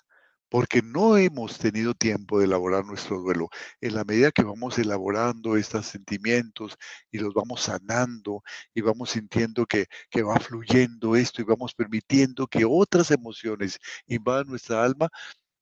[0.56, 3.50] porque no hemos tenido tiempo de elaborar nuestro duelo.
[3.82, 6.78] En la medida que vamos elaborando estos sentimientos
[7.12, 8.42] y los vamos sanando
[8.74, 14.48] y vamos sintiendo que, que va fluyendo esto y vamos permitiendo que otras emociones invadan
[14.48, 15.10] nuestra alma,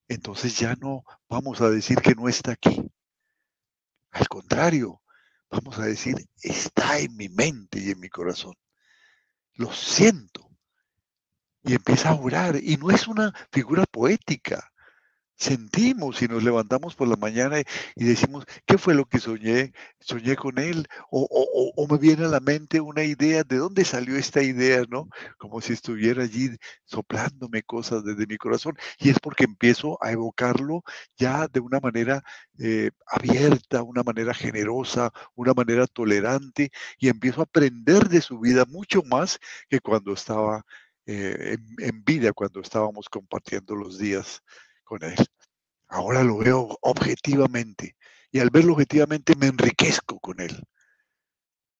[0.07, 2.87] entonces ya no vamos a decir que no está aquí.
[4.11, 5.01] Al contrario,
[5.49, 8.53] vamos a decir, está en mi mente y en mi corazón.
[9.55, 10.51] Lo siento.
[11.63, 12.57] Y empieza a orar.
[12.61, 14.69] Y no es una figura poética
[15.43, 17.59] sentimos y nos levantamos por la mañana
[17.95, 19.73] y, decimos, ¿qué fue lo que soñé?
[19.99, 24.41] Soñé con él o, me viene a la mente una idea, ¿de dónde salió esta
[24.41, 24.83] idea?
[24.89, 25.09] ¿No?
[25.37, 26.49] Como si estuviera allí
[26.85, 30.83] soplándome cosas desde mi corazón y es porque empiezo a evocarlo
[31.17, 32.23] ya de una manera
[32.59, 38.65] eh, abierta, una manera generosa, una manera tolerante y empiezo a aprender de su vida
[38.65, 39.39] mucho más
[39.69, 40.63] que cuando estaba
[41.05, 44.41] eh, en, vida cuando estábamos compartiendo los días
[45.87, 47.95] Ahora lo veo objetivamente
[48.31, 50.63] y al verlo objetivamente me enriquezco con Él.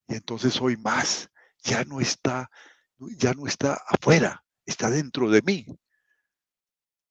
[0.07, 1.30] Y entonces soy más.
[1.64, 2.49] Ya no está,
[3.18, 5.66] ya no está afuera, está dentro de mí.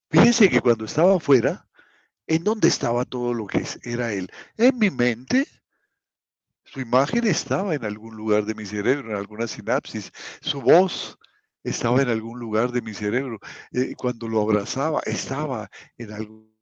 [0.09, 1.67] Fíjense que cuando estaba afuera,
[2.27, 4.31] ¿en dónde estaba todo lo que era Él?
[4.57, 5.47] En mi mente,
[6.63, 10.11] su imagen estaba en algún lugar de mi cerebro, en alguna sinapsis.
[10.41, 11.17] Su voz
[11.63, 13.39] estaba en algún lugar de mi cerebro.
[13.71, 16.53] Eh, cuando lo abrazaba, estaba en algún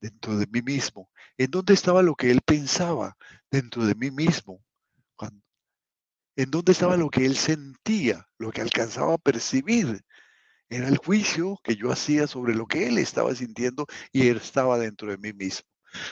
[0.00, 1.10] dentro de mí mismo.
[1.38, 3.16] ¿En dónde estaba lo que él pensaba
[3.50, 4.62] dentro de mí mismo?
[6.36, 10.04] ¿En dónde estaba lo que él sentía, lo que alcanzaba a percibir?
[10.68, 14.78] Era el juicio que yo hacía sobre lo que él estaba sintiendo y él estaba
[14.78, 15.68] dentro de mí mismo.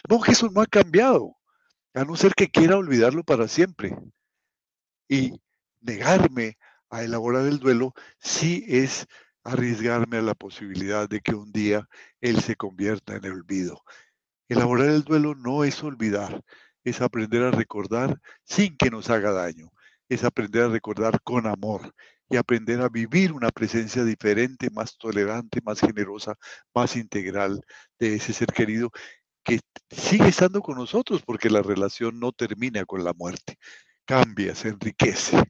[0.09, 1.37] No, Jesús no ha cambiado,
[1.95, 3.97] a no ser que quiera olvidarlo para siempre.
[5.13, 5.39] Y
[5.83, 6.57] negarme
[6.89, 9.07] a elaborar el duelo sí es
[9.45, 11.87] arriesgarme a la posibilidad de que un día
[12.23, 13.83] él se convierta en el olvido.
[14.49, 16.43] Elaborar el duelo no es olvidar,
[16.83, 19.71] es aprender a recordar sin que nos haga daño,
[20.09, 21.95] es aprender a recordar con amor
[22.31, 26.37] y aprender a vivir una presencia diferente, más tolerante, más generosa,
[26.75, 27.61] más integral
[27.99, 28.91] de ese ser querido
[29.45, 29.61] que
[29.91, 33.59] sigue estando con nosotros porque la relación no termina con la muerte,
[34.13, 35.43] cambia, se enriquece.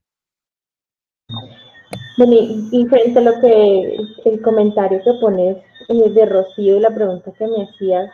[2.16, 2.32] Bueno,
[2.70, 5.56] y, frente a lo que el comentario que pones
[5.88, 8.08] eh, de Rocío y la pregunta que me hacías,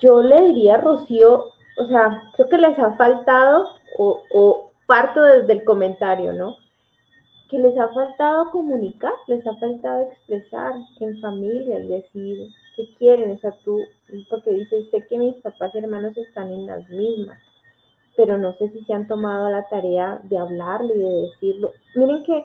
[0.00, 1.44] yo le diría a Rocío,
[1.78, 6.56] o sea, creo que les ha faltado, o, o parto desde el comentario, ¿no?
[7.48, 13.32] Que les ha faltado comunicar, les ha faltado expresar en familia, el decir, ¿Qué quieren?
[13.32, 13.80] O sea, tú,
[14.30, 17.38] porque dices, sé que mis papás y hermanos están en las mismas,
[18.16, 21.72] pero no sé si se han tomado la tarea de hablarlo y de decirlo.
[21.94, 22.44] Miren que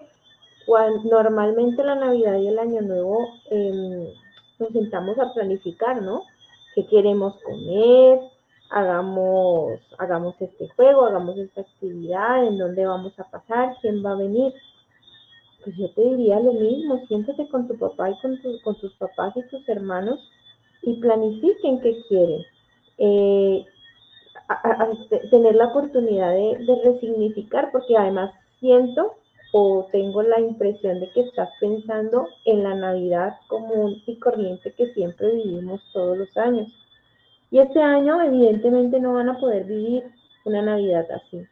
[1.05, 4.07] normalmente la Navidad y el Año Nuevo em,
[4.59, 6.23] nos sentamos a planificar, ¿no?
[6.75, 8.19] ¿Qué queremos comer?
[8.69, 14.15] Hagamos, hagamos este juego, hagamos esta actividad, en dónde vamos a pasar, quién va a
[14.15, 14.53] venir
[15.67, 19.35] pues yo te diría lo mismo, siéntate con tu papá y con, con tus papás
[19.35, 20.17] y tus hermanos
[20.81, 22.41] y planifiquen qué quieren.
[22.97, 23.65] Eh,
[25.29, 29.15] tener la oportunidad de, de, resignificar, porque además siento
[29.53, 34.93] o tengo la impresión de que estás pensando en la Navidad común y corriente que
[34.93, 36.67] siempre vivimos todos los años.
[37.49, 40.03] Y este año evidentemente no van a poder vivir
[40.45, 41.45] una Navidad así,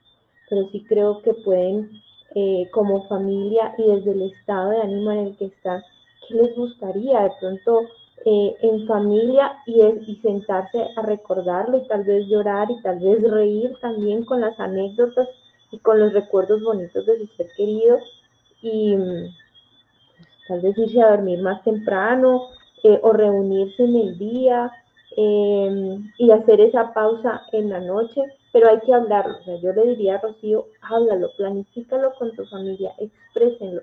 [0.50, 1.90] pero sí creo que pueden
[2.36, 5.82] eh, como familia y desde el estado de ánimo en el que están,
[6.28, 7.82] ¿qué les gustaría de pronto
[8.26, 13.22] eh, en familia y, y sentarse a recordarlo y tal vez llorar y tal vez
[13.24, 15.30] reír también con las anécdotas
[15.72, 18.00] y con los recuerdos bonitos de su ser querido
[18.62, 19.36] y mm,
[20.48, 22.50] tal vez irse a dormir más temprano
[22.84, 24.72] eh, o reunirse en el día
[25.18, 28.22] y hacer esa pausa en la noche
[28.56, 29.38] pero hay que hablarlo.
[29.38, 33.82] O sea, yo le diría a Rocío, háblalo, planifícalo con tu familia, exprésenlo.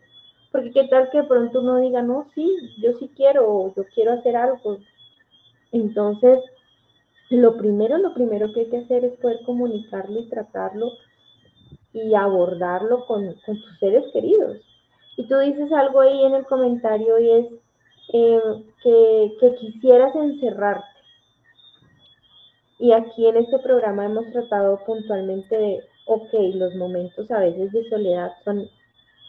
[0.52, 2.46] Porque qué tal que pronto uno diga, no, sí,
[2.78, 4.78] yo sí quiero, yo quiero hacer algo.
[5.72, 6.38] Entonces,
[7.30, 10.90] lo primero, lo primero que hay que hacer es poder comunicarlo y tratarlo
[11.94, 14.58] y abordarlo con, con tus seres queridos.
[15.16, 17.46] Y tú dices algo ahí en el comentario y es
[18.12, 18.40] eh,
[18.82, 20.86] que, que quisieras encerrarte.
[22.78, 27.88] Y aquí en este programa hemos tratado puntualmente de, ok, los momentos a veces de
[27.88, 28.68] soledad son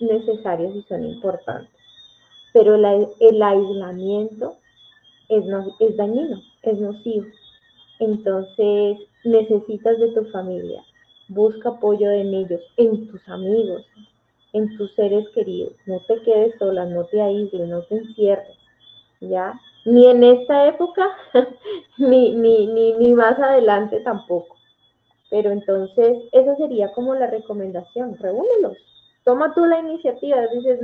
[0.03, 1.73] necesarios y son importantes,
[2.53, 4.57] pero el aislamiento
[5.29, 5.43] es,
[5.79, 7.25] es dañino, es nocivo.
[7.99, 10.83] Entonces necesitas de tu familia,
[11.29, 13.85] busca apoyo en ellos, en tus amigos,
[14.53, 15.73] en tus seres queridos.
[15.85, 18.57] No te quedes sola, no te aísles, no te encierres,
[19.21, 19.59] ¿ya?
[19.85, 21.09] ni en esta época,
[21.97, 24.55] ni, ni, ni, ni más adelante tampoco.
[25.29, 28.77] Pero entonces, esa sería como la recomendación, reúnelos,
[29.23, 30.79] toma tú la iniciativa, dices,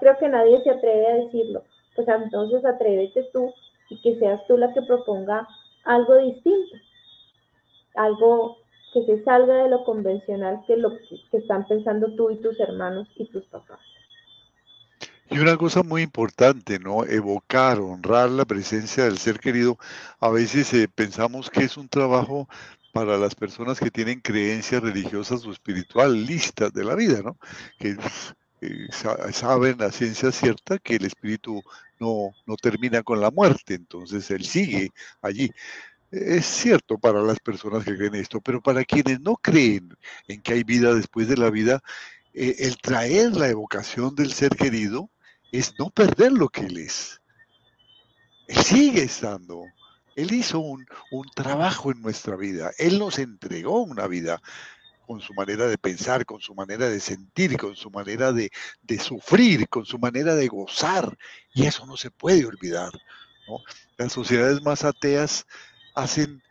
[0.00, 1.64] creo que nadie se atreve a decirlo,
[1.94, 3.52] pues entonces atrévete tú
[3.88, 5.46] y que seas tú la que proponga
[5.84, 6.76] algo distinto,
[7.94, 8.58] algo
[8.92, 10.90] que se salga de lo convencional que lo
[11.30, 13.80] que están pensando tú y tus hermanos y tus papás.
[15.32, 17.04] Y una cosa muy importante, ¿no?
[17.04, 19.78] Evocar, honrar la presencia del ser querido.
[20.18, 22.48] A veces eh, pensamos que es un trabajo
[22.92, 27.36] para las personas que tienen creencias religiosas o espiritualistas de la vida, ¿no?
[27.78, 27.96] Que
[28.60, 28.88] eh,
[29.32, 31.62] saben a ciencia cierta que el espíritu
[31.98, 34.90] no, no termina con la muerte, entonces él sigue
[35.22, 35.50] allí.
[36.10, 40.54] Es cierto para las personas que creen esto, pero para quienes no creen en que
[40.54, 41.80] hay vida después de la vida,
[42.34, 45.08] eh, el traer la evocación del ser querido
[45.52, 47.20] es no perder lo que él es.
[48.48, 49.64] Sigue estando.
[50.16, 50.86] Él hizo un,
[51.34, 52.72] trabajo en nuestra vida.
[52.78, 54.40] Él nos entregó una vida
[55.06, 58.50] con su manera de pensar, con su manera de sentir, con su manera de,
[58.98, 61.16] sufrir, con su manera de gozar.
[61.54, 62.92] Y eso no se puede olvidar.
[63.96, 65.46] Las sociedades más ateas
[65.94, 66.42] hacen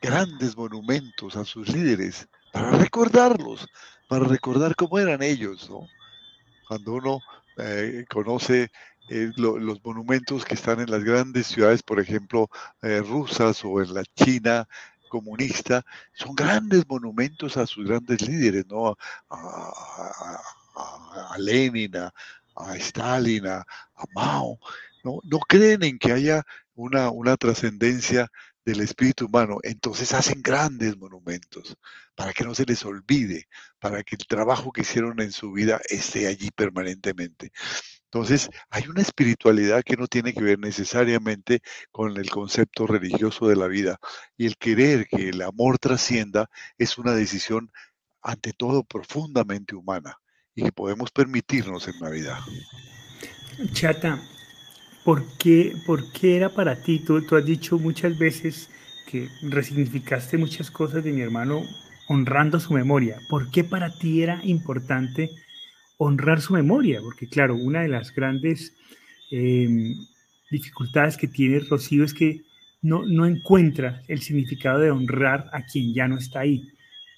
[0.00, 3.66] grandes monumentos a sus líderes para recordarlos,
[4.08, 5.70] para recordar cómo eran ellos.
[6.68, 7.20] Cuando uno
[7.58, 8.70] eh, conoce
[9.08, 12.48] los monumentos que están en las grandes ciudades, por ejemplo,
[12.82, 14.68] eh, rusas o en la China
[15.08, 18.96] comunista, son grandes monumentos a sus grandes líderes, ¿no?
[19.30, 19.72] A,
[21.38, 22.12] Lenin, a,
[22.76, 23.64] Stalin, a,
[24.14, 24.58] Mao.
[25.04, 25.20] ¿no?
[25.24, 26.44] no creen en que haya
[26.74, 28.30] una, una trascendencia
[28.66, 31.76] del espíritu humano, entonces hacen grandes monumentos
[32.16, 33.48] para que no se les olvide,
[33.78, 37.52] para que el trabajo que hicieron en su vida esté allí permanentemente.
[38.16, 41.60] Entonces, hay una espiritualidad que no tiene que ver necesariamente
[41.92, 43.98] con el concepto religioso de la vida.
[44.38, 46.48] Y el querer que el amor trascienda
[46.78, 47.70] es una decisión,
[48.22, 50.16] ante todo, profundamente humana
[50.54, 52.42] y que podemos permitirnos en la vida.
[53.74, 54.18] Chata,
[55.04, 55.74] ¿Por qué,
[56.22, 57.00] era para ti?
[57.00, 58.70] Tú, tú, has dicho muchas veces
[59.10, 61.62] que resignificaste muchas cosas de mi hermano
[62.08, 63.18] honrando su memoria.
[63.28, 65.30] ¿Por qué para ti era importante
[65.98, 67.00] honrar su memoria?
[67.00, 68.74] Porque claro, una de las grandes
[69.30, 69.94] em,
[70.50, 72.42] dificultades que tiene Rocío es que
[72.82, 76.68] no, no encuentra el significado de honrar a quien ya no está ahí.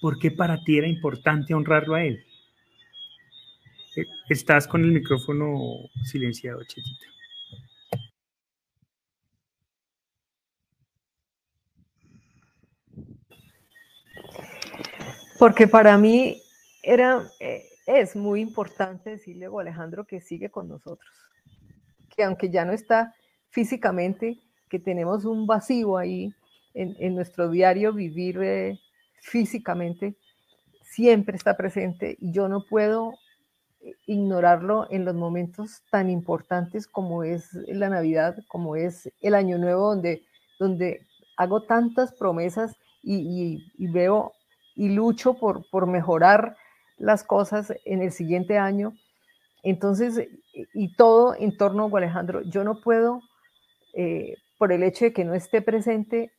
[0.01, 2.23] ¿Por qué para ti era importante honrarlo a él?
[3.95, 7.05] Eh, estás con el micrófono silenciado, Chetita.
[15.37, 16.41] Porque para mí
[16.83, 21.11] era, eh, es muy importante decirle a Alejandro que sigue con nosotros,
[22.15, 23.15] que aunque ya no está
[23.49, 24.37] físicamente,
[24.69, 26.31] que tenemos un vacío ahí
[26.75, 28.79] en, nuestro diario vivir eh,
[29.21, 30.15] físicamente,
[30.83, 33.15] siempre está presente y yo no puedo
[34.05, 39.89] ignorarlo en los momentos tan importantes como es la Navidad, como es el Año Nuevo,
[39.89, 40.21] donde,
[40.59, 44.33] donde hago tantas promesas y, y veo
[44.75, 46.55] y lucho por, por mejorar
[46.99, 48.93] las cosas en el siguiente año.
[49.63, 50.27] Entonces,
[50.73, 53.21] y todo en torno a Alejandro, yo no puedo,
[53.93, 56.31] eh, por el hecho de que no esté presente,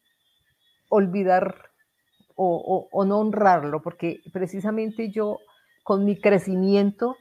[0.89, 1.71] olvidar
[2.43, 5.39] o, no honrarlo, porque precisamente yo
[5.83, 7.17] con mi crecimiento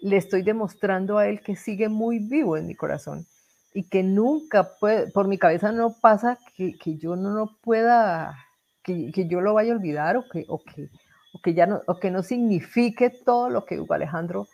[0.00, 3.26] le estoy demostrando a él que sigue muy vivo en mi corazón
[3.74, 8.36] y que nunca puede, por mi cabeza no pasa que, que yo no, no pueda
[8.82, 10.88] que, yo lo vaya a olvidar que, o que,
[11.32, 14.48] o que ya no, que no signifique todo lo que Hugo Alejandro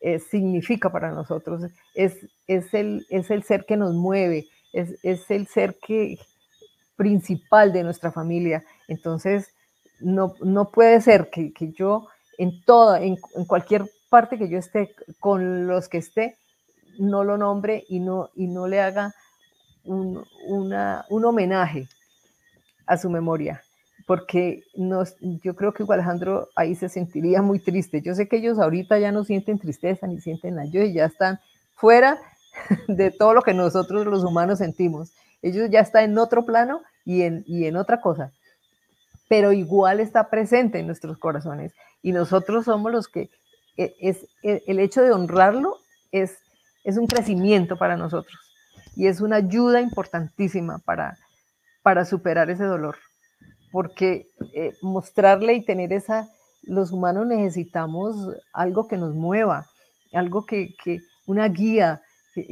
[0.00, 1.62] eh, significa para nosotros.
[1.94, 6.18] Es, es, el, es el ser que nos mueve, es, es el ser que,
[6.96, 8.64] principal de nuestra familia.
[8.88, 9.52] Entonces,
[10.00, 14.58] no, no puede ser que, que yo en toda, en, en, cualquier parte que yo
[14.58, 16.36] esté, con los que esté,
[16.98, 19.14] no lo nombre y no, y no le haga
[19.84, 21.88] un, una, un homenaje
[22.86, 23.62] a su memoria,
[24.06, 24.62] porque
[25.42, 28.00] yo creo que Alejandro ahí se sentiría muy triste.
[28.02, 31.40] Yo sé que ellos ahorita ya no sienten tristeza ni sienten la y ya están
[31.74, 32.18] fuera
[32.88, 35.12] de todo lo que nosotros los humanos sentimos.
[35.42, 38.32] Ellos ya están en otro plano y en, y en otra cosa,
[39.28, 43.30] pero igual está presente en nuestros corazones y nosotros somos los que
[43.76, 45.78] e, es, e, el hecho de honrarlo
[46.12, 46.38] es,
[46.84, 48.36] es un crecimiento para nosotros
[48.94, 51.18] y es una ayuda importantísima para,
[51.82, 52.96] para superar ese dolor.
[53.72, 56.28] Porque eh, mostrarle y tener esa,
[56.62, 58.16] los humanos necesitamos
[58.52, 59.66] algo que nos mueva,
[60.12, 62.02] algo que, que una guía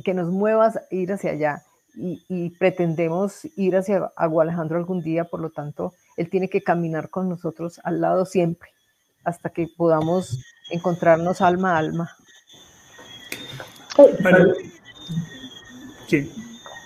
[0.04, 1.62] que, nos mueva a ir hacia allá.
[1.96, 7.08] Y, pretendemos ir hacia Agua Alejandro algún día, por lo tanto, él tiene que caminar
[7.08, 8.70] con nosotros al lado siempre,
[9.24, 10.40] hasta que podamos
[10.70, 12.10] encontrarnos alma a alma.
[16.08, 16.32] sí.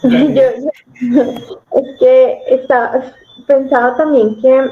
[0.02, 3.14] es que está
[3.46, 4.70] pensado también que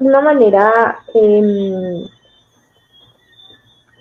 [0.00, 2.06] una manera em,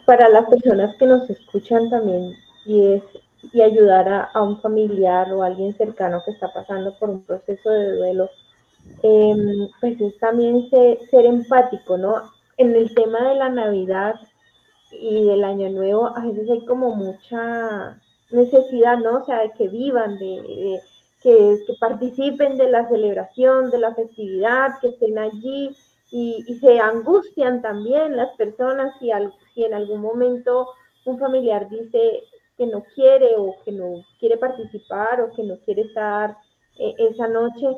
[0.05, 2.33] para las personas que nos escuchan también
[2.65, 3.03] y es
[3.53, 7.97] y ayudar a, un familiar o alguien cercano que está pasando por un proceso de
[7.97, 8.29] duelo,
[9.03, 12.15] em, pues es también ser empático, ¿no?
[12.57, 14.15] En el tema de la Navidad
[14.91, 17.99] y del Año Nuevo, a veces hay como mucha
[18.29, 19.21] necesidad, ¿no?
[19.21, 20.81] O sea, de que vivan, de,
[21.21, 25.75] que, participen de la celebración, de la festividad, que estén allí,
[26.11, 29.11] y, se angustian también las personas si,
[29.53, 30.67] si en algún momento
[31.05, 32.23] un familiar dice
[32.57, 36.35] que no quiere o que no quiere participar o que no quiere estar
[36.77, 37.77] eh, esa noche.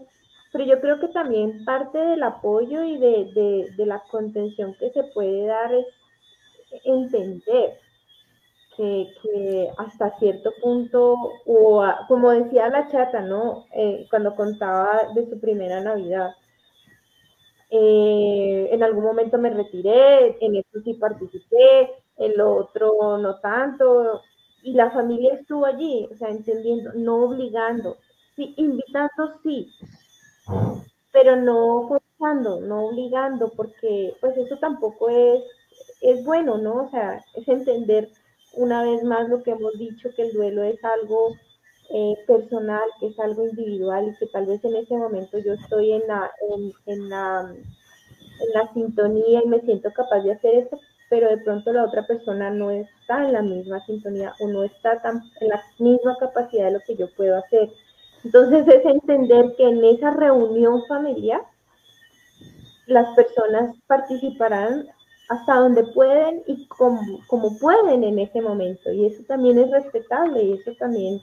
[0.52, 5.04] Pero yo creo que también parte del apoyo y de, de la contención que se
[5.14, 5.86] puede dar es
[6.84, 7.80] entender
[8.76, 11.16] que, hasta cierto punto,
[11.46, 13.66] o como decía la chata, ¿no?
[13.74, 16.32] Eh, cuando contaba de su primera Navidad,
[17.70, 24.22] eh, en algún momento me retiré, en esto sí participé, en lo otro no tanto,
[24.62, 27.98] y la familia estuvo allí, o sea, entendiendo, no obligando,
[28.36, 29.72] sí, invitando sí,
[31.12, 35.44] pero no forzando, no obligando, porque pues eso tampoco es,
[36.02, 36.86] es bueno, ¿no?
[36.86, 38.10] O sea, es entender
[38.54, 41.36] una vez más lo que hemos dicho, que el duelo es algo
[41.90, 45.94] eh, personal, que es algo individual y que tal vez en ese momento yo estoy
[45.94, 46.32] en la,
[46.86, 50.80] en, la, en la sintonía y me siento capaz de hacer esto,
[51.10, 55.02] pero de pronto la otra persona no está en la misma sintonía o no está
[55.02, 57.70] tan, en la misma capacidad de lo que yo puedo hacer.
[58.24, 61.42] Entonces es entender que en esa reunión familiar
[62.88, 64.88] las personas participarán
[65.30, 68.92] hasta donde pueden y como, pueden en ese momento.
[68.92, 71.22] Y eso también es respetable y eso también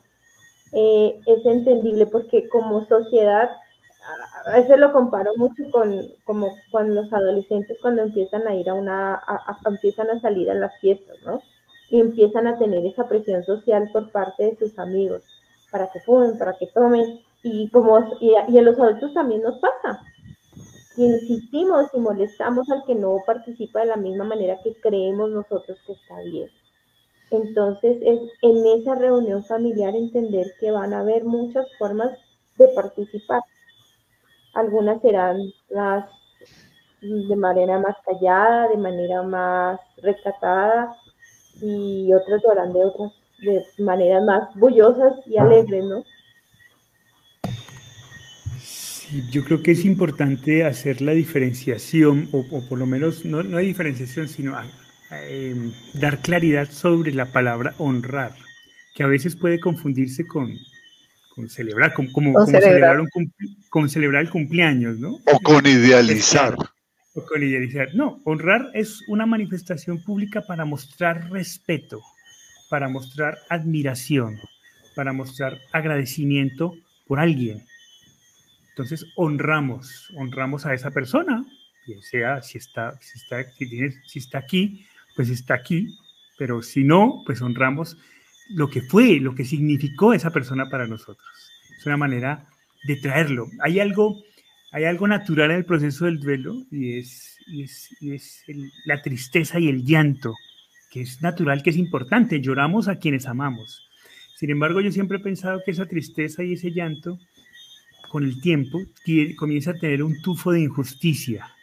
[0.73, 3.51] eh, es entendible porque como sociedad,
[4.47, 8.75] a veces lo comparo mucho con como cuando los adolescentes cuando empiezan a ir a
[8.75, 9.23] una,
[9.67, 11.43] empiezan a salir a las fiestas, ¿no?
[11.91, 15.23] Y empiezan a tener esa presión social por parte de sus amigos
[15.71, 17.21] para que fumen, para que tomen.
[17.43, 20.03] Y como y, y a los adultos también nos pasa
[20.97, 25.93] insistimos y molestamos al que no participa de la misma manera que creemos nosotros que
[25.93, 26.51] está bien.
[27.31, 32.19] Entonces, es en esa reunión familiar entender que van a haber muchas formas
[32.59, 33.43] de participar.
[34.55, 35.39] Algunas serán
[35.73, 36.11] más
[37.01, 40.97] de manera más callada, de manera más recatada,
[41.63, 43.13] y otras lo harán de otras,
[43.43, 46.05] de maneras más bullosas y alegres, ¿no?
[49.31, 53.67] Yo creo que es importante hacer la diferenciación, o, por lo menos no, no hay
[53.67, 54.57] diferenciación, sino
[55.29, 58.35] em, dar claridad sobre la palabra honrar,
[58.95, 60.53] que a veces puede confundirse con,
[61.35, 63.03] con celebrar, como, como, celebrar.
[63.69, 65.19] con celebrar el cumpleaños, ¿no?
[65.27, 66.55] O con idealizar.
[67.15, 67.89] O con idealizar.
[67.95, 72.01] No, honrar es una manifestación pública para mostrar respeto,
[72.69, 74.39] para mostrar admiración,
[74.95, 76.75] para mostrar agradecimiento
[77.07, 77.65] por alguien
[78.81, 81.45] entonces honramos, honramos a esa persona,
[81.87, 83.45] bien sea si está, si está,
[84.07, 85.99] si, está aquí, pues está aquí,
[86.39, 87.99] pero si no, pues honramos
[88.49, 91.29] lo que fue, lo que significó esa persona para nosotros.
[91.79, 92.47] Es una manera
[92.85, 93.49] de traerlo.
[93.63, 94.23] Hay algo,
[94.73, 98.43] hay algo natural en el proceso del duelo y es, es,
[98.87, 100.35] la tristeza y el llanto,
[100.91, 102.41] que es natural, que es importante.
[102.41, 103.87] Lloramos a quienes amamos.
[104.37, 107.19] Sin embargo, yo siempre he pensado que esa tristeza y ese llanto
[108.09, 108.81] con el tiempo,
[109.37, 111.55] comienza a tener un tufo de injusticia,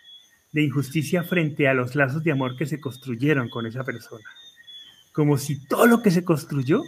[0.51, 4.25] de injusticia frente a los lazos de amor que se construyeron con esa persona.
[5.13, 6.83] Como si todo lo que se construyó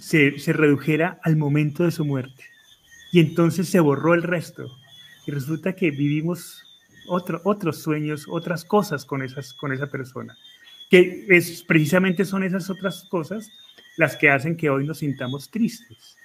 [0.00, 2.44] se, redujera al momento de su muerte.
[3.12, 4.70] Y entonces se borró el resto.
[5.26, 6.64] Y resulta que vivimos
[7.06, 10.36] otro, otros sueños, otras cosas con, esas, con esa persona.
[10.90, 13.50] Que es, precisamente son esas otras cosas
[13.96, 16.16] las que hacen que hoy nos sintamos tristes.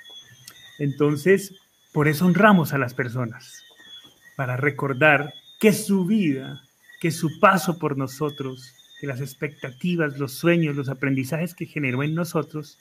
[0.79, 1.55] Entonces,
[1.91, 3.63] por eso honramos a las personas,
[4.35, 6.61] para recordar que su vida,
[6.99, 12.15] que su paso por nosotros, que las expectativas, los sueños, los aprendizajes que generó en
[12.15, 12.77] nosotros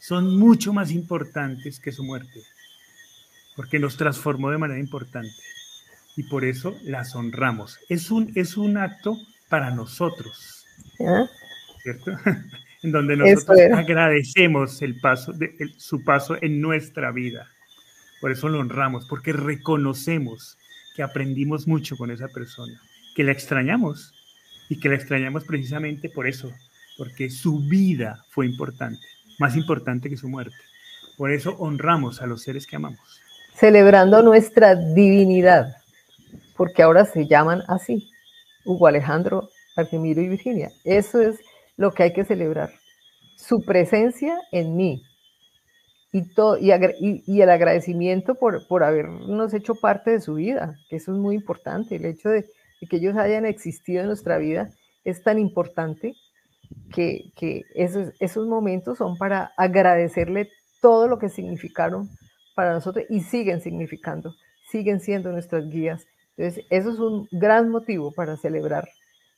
[0.00, 2.40] son mucho más importantes que su muerte,
[3.56, 5.34] porque nos transformó de manera importante
[6.16, 7.78] y por eso las honramos.
[7.88, 9.18] Es un, es un acto
[9.48, 10.64] para nosotros,
[11.82, 12.12] ¿cierto?
[12.84, 17.48] en donde nosotros agradecemos el paso de, su paso en nuestra vida.
[18.20, 20.58] Por eso lo honramos, porque reconocemos
[20.94, 22.78] que aprendimos mucho con esa persona,
[23.16, 24.12] que la extrañamos
[24.68, 26.52] y que la extrañamos precisamente por eso,
[26.98, 29.04] porque su vida fue importante,
[29.38, 30.56] más importante que su muerte.
[31.16, 33.20] Por eso honramos a los seres que amamos.
[33.54, 35.74] Celebrando nuestra divinidad,
[36.54, 38.10] porque ahora se llaman así,
[38.64, 40.70] Hugo Alejandro, Argemiro y Virginia.
[40.84, 41.40] Eso es
[41.76, 42.70] lo que hay que celebrar.
[43.36, 45.02] Su presencia en mí.
[46.12, 46.70] Y, todo, y,
[47.26, 51.34] y, el agradecimiento por, por habernos hecho parte de su vida, que eso es muy
[51.34, 51.96] importante.
[51.96, 52.44] El hecho de,
[52.88, 54.70] que ellos hayan existido en nuestra vida
[55.04, 56.14] es tan importante
[56.92, 60.50] que, que esos, esos momentos son para agradecerle
[60.80, 62.08] todo lo que significaron
[62.54, 64.34] para nosotros y siguen significando,
[64.70, 66.06] siguen siendo nuestras guías
[66.36, 68.88] Entonces, eso es un gran motivo para celebrar.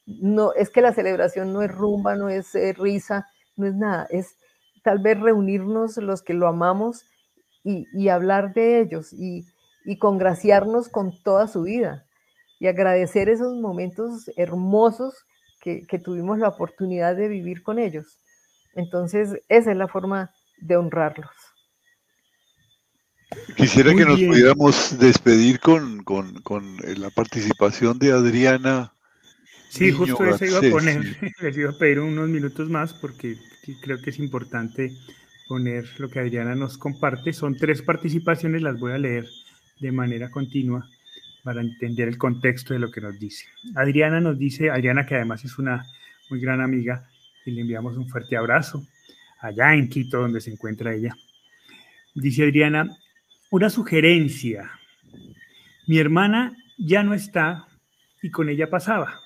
[0.06, 3.26] No, es que la celebración no es rumba, no es eh, risa,
[3.56, 4.36] no es nada, es
[4.82, 7.04] tal vez reunirnos los que lo amamos
[7.64, 9.44] y, hablar de ellos y,
[9.98, 12.06] congraciarnos con toda su vida
[12.60, 15.14] y agradecer esos momentos hermosos
[15.60, 18.20] que, tuvimos la oportunidad de vivir con ellos.
[18.74, 21.34] Entonces, esa es la forma de honrarlos.
[23.56, 26.04] Quisiera que nos pudiéramos despedir con,
[26.96, 28.92] la participación de Adriana.
[29.68, 33.36] Sí, justo eso iba a poner, les iba a pedir unos minutos más porque
[33.80, 34.92] creo que es importante
[35.48, 37.32] poner lo que Adriana nos comparte.
[37.32, 39.26] Son tres participaciones, las voy a leer
[39.80, 40.88] de manera continua
[41.42, 43.46] para entender el contexto de lo que nos dice.
[43.74, 45.84] Adriana nos dice, Adriana que además es una
[46.28, 47.08] muy gran amiga
[47.44, 48.84] y le enviamos un fuerte abrazo
[49.40, 51.16] allá en Quito donde se encuentra ella.
[52.14, 52.96] Dice Adriana,
[53.50, 54.70] una sugerencia.
[55.86, 57.68] Mi hermana ya no está
[58.22, 59.20] y con ella pasaba.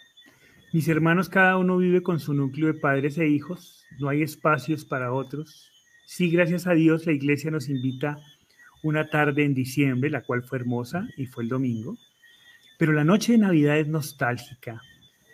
[0.73, 4.85] Mis hermanos cada uno vive con su núcleo de padres e hijos, no hay espacios
[4.85, 5.71] para otros,
[6.13, 8.19] Sí, gracias a Dios, la iglesia nos invita
[8.83, 11.97] una tarde en diciembre, la cual fue hermosa y fue el domingo,
[12.79, 14.83] pero la noche de Navidad es nostálgica.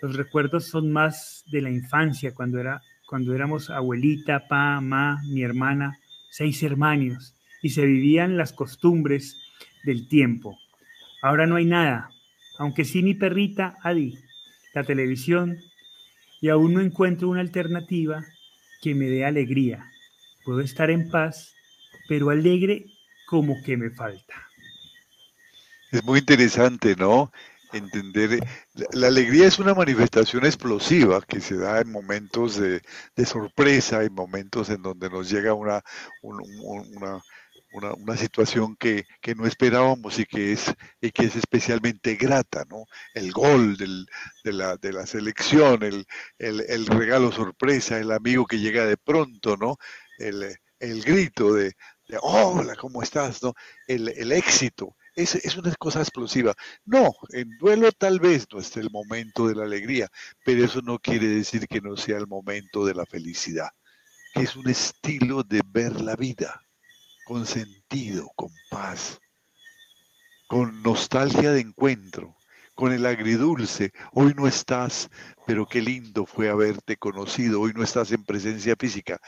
[0.03, 5.43] Los recuerdos son más de la infancia, cuando, era, cuando éramos abuelita, pa, ma, mi
[5.43, 9.39] hermana, seis hermanos, y se vivían las costumbres
[9.83, 10.59] del tiempo.
[11.23, 12.11] Ahora no hay nada,
[12.59, 14.19] aunque sí mi perrita Adi,
[14.77, 15.59] la televisión,
[16.41, 18.25] y aún no encuentro una alternativa
[18.83, 19.91] que me dé alegría
[20.47, 21.53] puedo estar en paz,
[22.09, 22.87] pero alegre
[23.27, 24.35] como que me falta.
[25.91, 27.33] Es muy interesante, ¿no?
[27.73, 28.39] Entender,
[28.93, 32.81] la, alegría es una manifestación explosiva que se da en momentos de,
[33.27, 35.83] sorpresa, en momentos en donde nos llega una,
[38.17, 39.05] situación que,
[39.37, 42.85] no esperábamos y que es, y que es especialmente grata, ¿no?
[43.15, 46.07] El gol de, la, de la selección, el,
[46.39, 49.77] el, el regalo sorpresa, el amigo que llega de pronto, ¿no?
[50.19, 51.75] el, grito de,
[52.23, 53.43] hola, ¿cómo estás?
[53.43, 53.55] ¿no?
[53.87, 54.97] El, éxito.
[55.15, 56.55] Es, es, una cosa explosiva.
[56.85, 60.09] No, en duelo tal vez no esté el momento de la alegría,
[60.45, 63.71] pero eso no quiere decir que no sea el momento de la felicidad,
[64.35, 66.66] que es un estilo de ver la vida
[67.27, 69.21] con sentido, con paz,
[70.47, 72.37] con nostalgia de encuentro,
[72.77, 73.93] con el agridulce.
[74.13, 75.11] Hoy no estás,
[75.45, 77.61] pero qué lindo fue haberte conocido.
[77.61, 79.19] Hoy no estás en presencia física.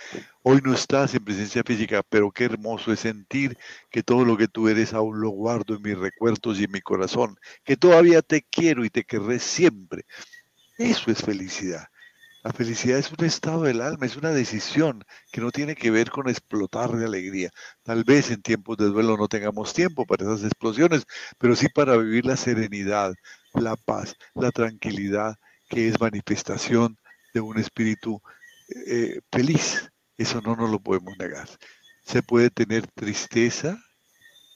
[0.43, 3.59] Hoy no estás en presencia física, pero qué hermoso es sentir
[3.91, 6.81] que todo lo que tú eres aún lo guardo en mis recuerdos y en mi
[6.81, 10.05] corazón, que todavía te quiero y te querré siempre.
[10.79, 11.89] Eso es felicidad.
[12.49, 16.11] La felicidad es un estado del alma, es una decisión que no tiene que ver
[16.11, 17.51] con explotar de alegría.
[17.83, 21.05] Tal vez en tiempos de duelo no tengamos tiempo para esas explosiones,
[21.37, 23.13] pero sí para vivir la serenidad,
[23.53, 25.37] la paz, la tranquilidad,
[25.69, 26.97] que es manifestación
[27.35, 28.23] de un espíritu
[28.87, 29.91] eh, feliz.
[30.17, 31.51] Eso no nos lo podemos negar.
[32.07, 33.79] ¿Se puede tener tristeza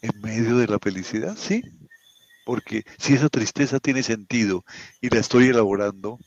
[0.01, 1.37] en medio de la felicidad?
[1.37, 1.63] Sí,
[2.47, 4.65] porque si esa tristeza tiene sentido
[5.03, 6.19] y la estoy elaborando,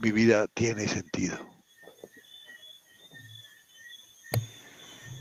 [0.00, 1.38] mi vida tiene sentido.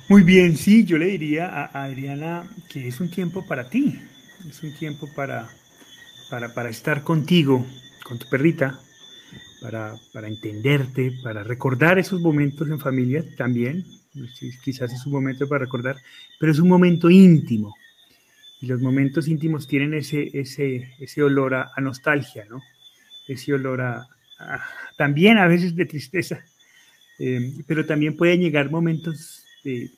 [0.09, 3.99] Muy bien, sí, yo le diría a Adriana que es un tiempo para ti,
[4.47, 5.49] es un tiempo para,
[6.29, 7.65] para, estar contigo,
[8.03, 8.79] con tu perrita,
[9.61, 13.85] para, para, entenderte, para recordar esos momentos en familia también.
[14.63, 15.95] Quizás es un momento para recordar,
[16.39, 17.73] pero es un momento íntimo.
[18.61, 22.61] Y los momentos íntimos tienen ese, ese, ese olor a, nostalgia, ¿no?
[23.27, 24.07] Ese olor a,
[24.97, 26.43] también a veces de tristeza,
[27.19, 29.91] eh, pero también pueden llegar momentos de,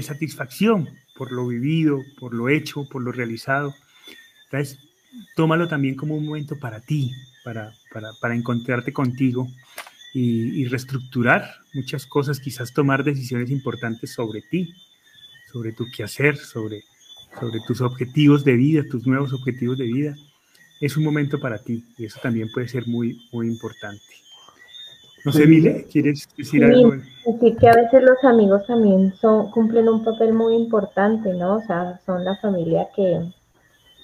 [0.00, 3.74] satisfacción por lo vivido, por lo hecho, por lo realizado.
[4.44, 4.78] Entonces,
[5.36, 7.12] tómalo también como un momento para ti,
[7.44, 7.74] para,
[8.20, 9.48] para, encontrarte contigo
[10.14, 14.72] y, reestructurar muchas cosas, quizás tomar decisiones importantes sobre ti,
[15.52, 16.84] sobre tu quehacer, sobre,
[17.38, 20.16] sobre tus objetivos de vida, tus nuevos objetivos de vida.
[20.82, 24.02] Es un momento para ti y eso también puede ser muy, muy importante.
[25.24, 26.94] No sé, Mile, ¿quieres decir algo?
[27.40, 31.58] Sí, que a veces los amigos también son, cumplen un papel muy importante, ¿no?
[31.58, 33.20] O sea, son la familia que,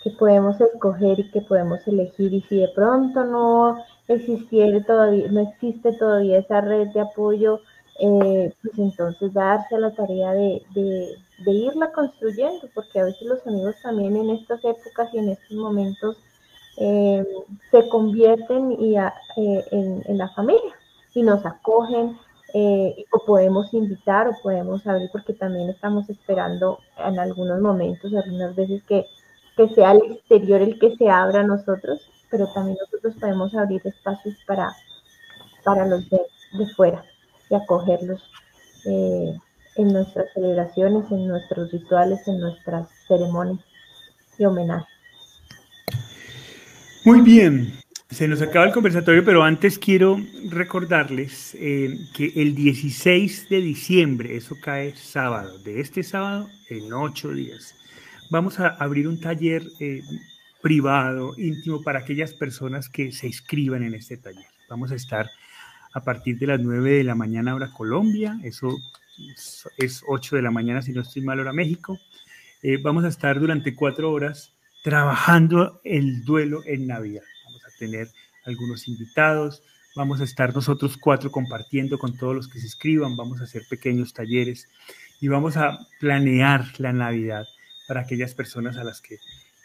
[0.05, 2.33] que podemos escoger y que podemos elegir.
[2.33, 7.61] Y si de pronto no existiera todavía, no existe todavía esa red de apoyo,
[7.99, 13.45] eh, pues entonces darse a la tarea de, de, irla construyendo, porque a veces los
[13.49, 16.17] amigos también en estas épocas y en estos momentos
[16.81, 17.27] eh,
[17.73, 20.73] se convierten eh, en, la familia
[21.13, 22.17] y nos acogen
[22.55, 28.55] eh, o podemos invitar o podemos abrir porque también estamos esperando en algunos momentos, algunas
[28.55, 29.07] veces que
[29.57, 33.83] que sea el exterior el que se abra a nosotros, pero también nosotros podemos abrir
[33.85, 34.71] espacios para,
[35.65, 36.21] para los de,
[36.77, 37.05] fuera
[37.51, 38.23] y acogerlos
[38.85, 43.65] en nuestras celebraciones, en nuestros rituales, en nuestras ceremonias
[44.39, 44.98] y homenajes.
[47.05, 47.73] Muy bien,
[48.11, 50.21] se nos acaba el conversatorio, pero antes quiero
[50.51, 57.33] recordarles eh, que el 16 de diciembre, eso cae sábado, de este sábado en ocho
[57.33, 57.77] días,
[58.31, 60.03] vamos a abrir un taller eh,
[60.61, 64.47] privado, íntimo, para aquellas personas que se inscriban en este taller.
[64.69, 65.31] Vamos a estar
[65.95, 68.77] a partir de las 9 de la mañana hora Colombia, eso
[69.77, 71.99] es 8 de la mañana si no estoy mal hora México.
[72.63, 77.23] Eh, vamos a estar durante cuatro horas trabajando el duelo en Navidad
[77.79, 78.09] tener
[78.45, 79.63] algunos invitados,
[79.97, 83.63] vamos a estar nosotros cuatro compartiendo con todos los que se escriban, vamos a hacer
[83.69, 84.69] pequeños talleres
[85.21, 87.47] y vamos a planear la Navidad
[87.87, 89.17] para aquellas personas a las que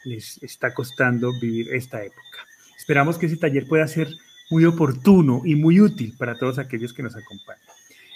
[0.05, 2.39] les está costando vivir esta época.
[2.77, 4.09] Esperamos que ese taller pueda ser
[4.49, 7.61] muy oportuno y muy útil para todos aquellos que nos acompañan.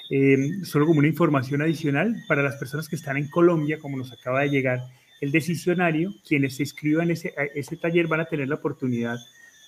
[0.09, 4.11] Em, solo como una información adicional, para las personas que están en Colombia, como nos
[4.11, 4.87] acaba de llegar
[5.21, 9.17] el decisionario, quienes se inscriban ese, a ese taller van a tener la oportunidad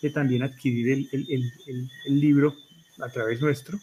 [0.02, 2.56] de también adquirir el, libro
[3.00, 3.78] a través nuestro,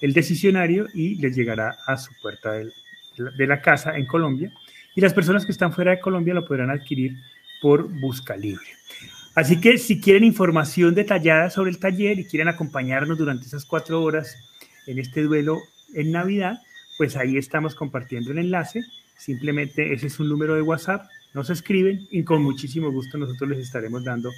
[0.00, 4.52] el decisionario, y les llegará a su puerta de la casa en Colombia.
[4.94, 7.16] Y las personas que están fuera de Colombia lo podrán adquirir
[7.60, 8.66] por Busca Libre.
[9.34, 14.02] Así que si quieren información detallada sobre el taller y quieren acompañarnos durante esas cuatro
[14.02, 14.36] horas
[14.86, 15.58] en este duelo
[15.94, 16.58] en Navidad,
[16.96, 18.82] pues ahí estamos compartiendo el enlace.
[19.18, 23.58] Simplemente ese es un número de WhatsApp, nos escriben y con muchísimo gusto nosotros les
[23.58, 24.30] estaremos dando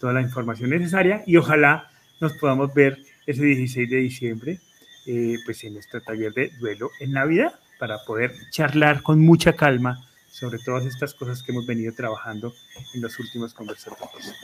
[0.00, 4.60] toda la información necesaria y ojalá nos podamos ver ese 16 de diciembre
[5.06, 10.04] eh, pues en nuestro taller de duelo en Navidad para poder charlar con mucha calma
[10.28, 12.52] sobre todas estas cosas que hemos venido trabajando
[12.92, 14.34] en los últimos conversatorios.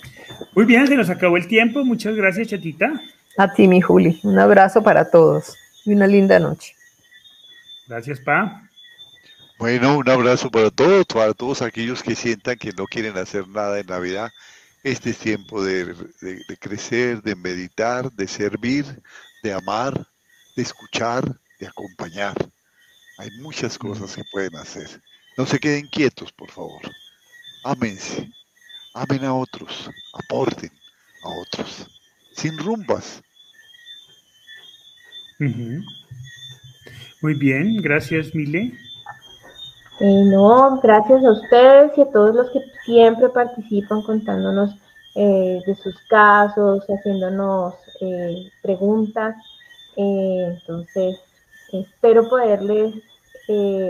[0.54, 1.84] Muy bien, se nos acabó el tiempo.
[1.84, 2.92] Muchas gracias, Chatita.
[3.36, 4.20] A ti, mi Juli.
[4.22, 6.74] Un abrazo para todos y una linda noche.
[7.88, 8.69] Gracias, Pa.
[9.60, 13.78] Bueno, un abrazo para todos, para todos aquellos que sientan que no quieren hacer nada
[13.78, 14.30] en Navidad
[14.82, 15.94] este es tiempo de,
[16.58, 18.86] crecer, de meditar, de servir,
[19.42, 20.06] de amar,
[20.56, 22.34] de escuchar, de acompañar.
[23.18, 24.88] Hay muchas cosas que pueden hacer.
[25.36, 26.80] No se queden quietos, por favor.
[27.62, 28.30] Ámense.
[28.94, 29.90] Amen a otros.
[30.14, 30.72] Aporten
[31.22, 31.86] a otros.
[32.32, 33.22] Sin rumbas.
[35.38, 38.72] Muy bien, gracias Mile.
[40.00, 44.74] Eh, no, gracias a ustedes y a todos los que siempre participan contándonos
[45.14, 49.36] eh, de sus casos, haciéndonos eh, preguntas.
[49.96, 51.20] entonces,
[51.72, 52.94] espero poderles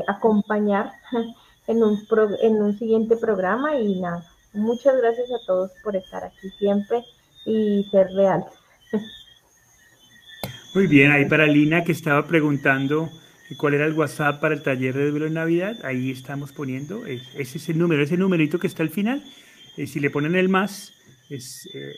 [0.09, 0.91] acompañar
[1.69, 1.99] en un,
[2.43, 7.05] en un siguiente programa y nada, muchas gracias a todos por estar aquí siempre
[7.47, 8.49] y ser reales.
[10.75, 13.11] Muy bien, ahí para Lina que estaba preguntando
[13.57, 17.59] cuál era el WhatsApp para el taller de duelo en Navidad, ahí estamos poniendo, ese
[17.59, 19.23] es el número, ese numerito que está al final,
[19.77, 20.95] eh, si le ponen el más,
[21.29, 21.93] es eh,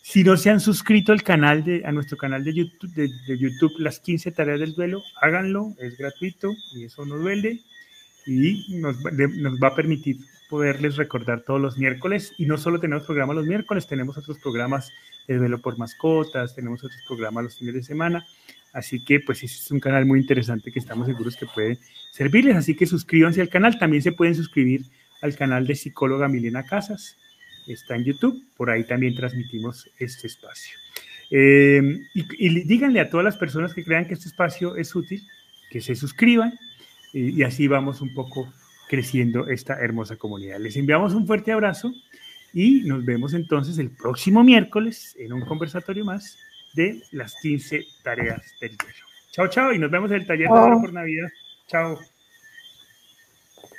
[0.02, 3.78] Si no se han suscrito al canal de, a nuestro canal de YouTube, de, YouTube,
[3.78, 7.60] Las 15 Tareas del Duelo, háganlo, es gratuito y eso no duele
[8.26, 10.16] y nos va a permitir
[10.50, 12.34] poderles recordar todos los miércoles.
[12.36, 14.92] Y no solo tenemos programas los miércoles, tenemos otros programas
[15.28, 18.26] de velo por mascotas, tenemos otros programas los fines de semana.
[18.72, 21.78] Así que pues es un canal muy interesante que estamos seguros que puede
[22.10, 22.56] servirles.
[22.56, 23.78] Así que suscríbanse al canal.
[23.78, 24.82] También se pueden suscribir
[25.22, 27.16] al canal de psicóloga Milena Casas.
[27.66, 28.44] Está en YouTube.
[28.56, 30.76] Por ahí también transmitimos este espacio.
[31.30, 31.80] Eh,
[32.12, 35.22] y, y, díganle a todas las personas que crean que este espacio es útil,
[35.70, 36.58] que se suscriban
[37.12, 38.52] y, y así vamos un poco
[38.90, 40.58] creciendo esta hermosa comunidad.
[40.58, 41.92] Les enviamos un fuerte abrazo
[42.52, 46.36] y nos vemos entonces el próximo miércoles en un conversatorio más
[46.74, 48.98] de las 15 tareas del duelo.
[49.30, 51.28] Chao, chao, y nos vemos en el taller de por Navidad.
[51.68, 52.00] Chao.